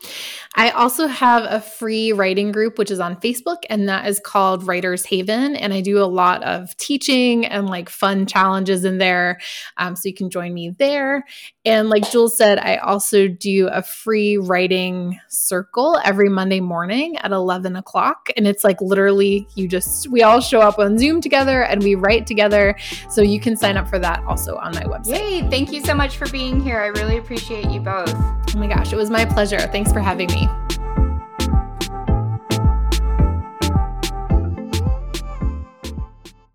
I 0.55 0.71
also 0.71 1.07
have 1.07 1.45
a 1.47 1.61
free 1.61 2.15
writing 2.15 2.51
group, 2.51 2.79
which 2.79 2.91
is 2.91 2.99
on 2.99 3.17
Facebook, 3.17 3.59
and 3.69 3.87
that 3.91 4.09
is 4.09 4.19
called 4.19 4.67
Writers 4.67 5.05
Haven. 5.05 5.55
And 5.55 5.75
I 5.75 5.83
do 5.83 5.99
a 5.99 6.09
lot 6.09 6.43
of 6.45 6.75
teaching 6.79 7.45
and 7.45 7.67
like 7.67 7.91
fun 7.91 8.25
challenges 8.25 8.87
in 8.87 8.97
there. 8.97 9.39
Um, 9.77 9.95
so 9.95 10.09
you 10.09 10.15
can 10.15 10.31
join 10.31 10.55
me 10.55 10.71
there. 10.71 11.27
And 11.67 11.91
like 11.91 12.11
Jules 12.11 12.39
said, 12.39 12.59
I 12.59 12.77
also 12.77 13.29
do 13.29 13.69
a 13.69 13.83
free 13.83 14.39
writing 14.39 15.21
circle 15.29 16.01
every 16.03 16.31
Monday 16.31 16.61
morning 16.61 17.19
at 17.19 17.33
11 17.33 17.77
o'clock. 17.77 18.31
And 18.39 18.47
it's 18.47 18.65
like 18.65 18.81
literally, 18.81 19.47
you 19.55 19.69
just, 19.69 20.09
we 20.09 20.23
all 20.23 20.41
show 20.41 20.63
up 20.63 20.79
on 20.79 20.97
Zoom 20.97 21.21
together 21.21 21.63
and 21.63 21.83
we 21.83 21.95
write 21.95 22.27
together. 22.27 22.75
So 23.11 23.21
you 23.21 23.39
can 23.39 23.55
sign 23.55 23.77
up 23.77 23.87
for 23.87 23.99
that 23.99 24.25
also 24.39 24.57
on 24.57 24.73
my 24.73 24.85
website. 24.85 25.19
Yay! 25.19 25.51
Thank 25.51 25.73
you 25.73 25.81
so 25.81 25.95
much 25.95 26.17
for 26.17 26.29
being 26.31 26.61
here. 26.61 26.79
I 26.79 26.87
really 26.87 27.19
appreciate 27.19 27.71
you 27.71 27.81
both. 27.81 28.15
Oh 28.15 28.53
my 28.57 28.69
gosh, 28.69 28.93
it 28.93 28.97
was 28.97 29.11
my 29.11 29.25
pleasure. 29.25 29.59
Thanks 29.59 29.93
for 29.93 30.01
having 30.01 30.29
me. 30.29 30.49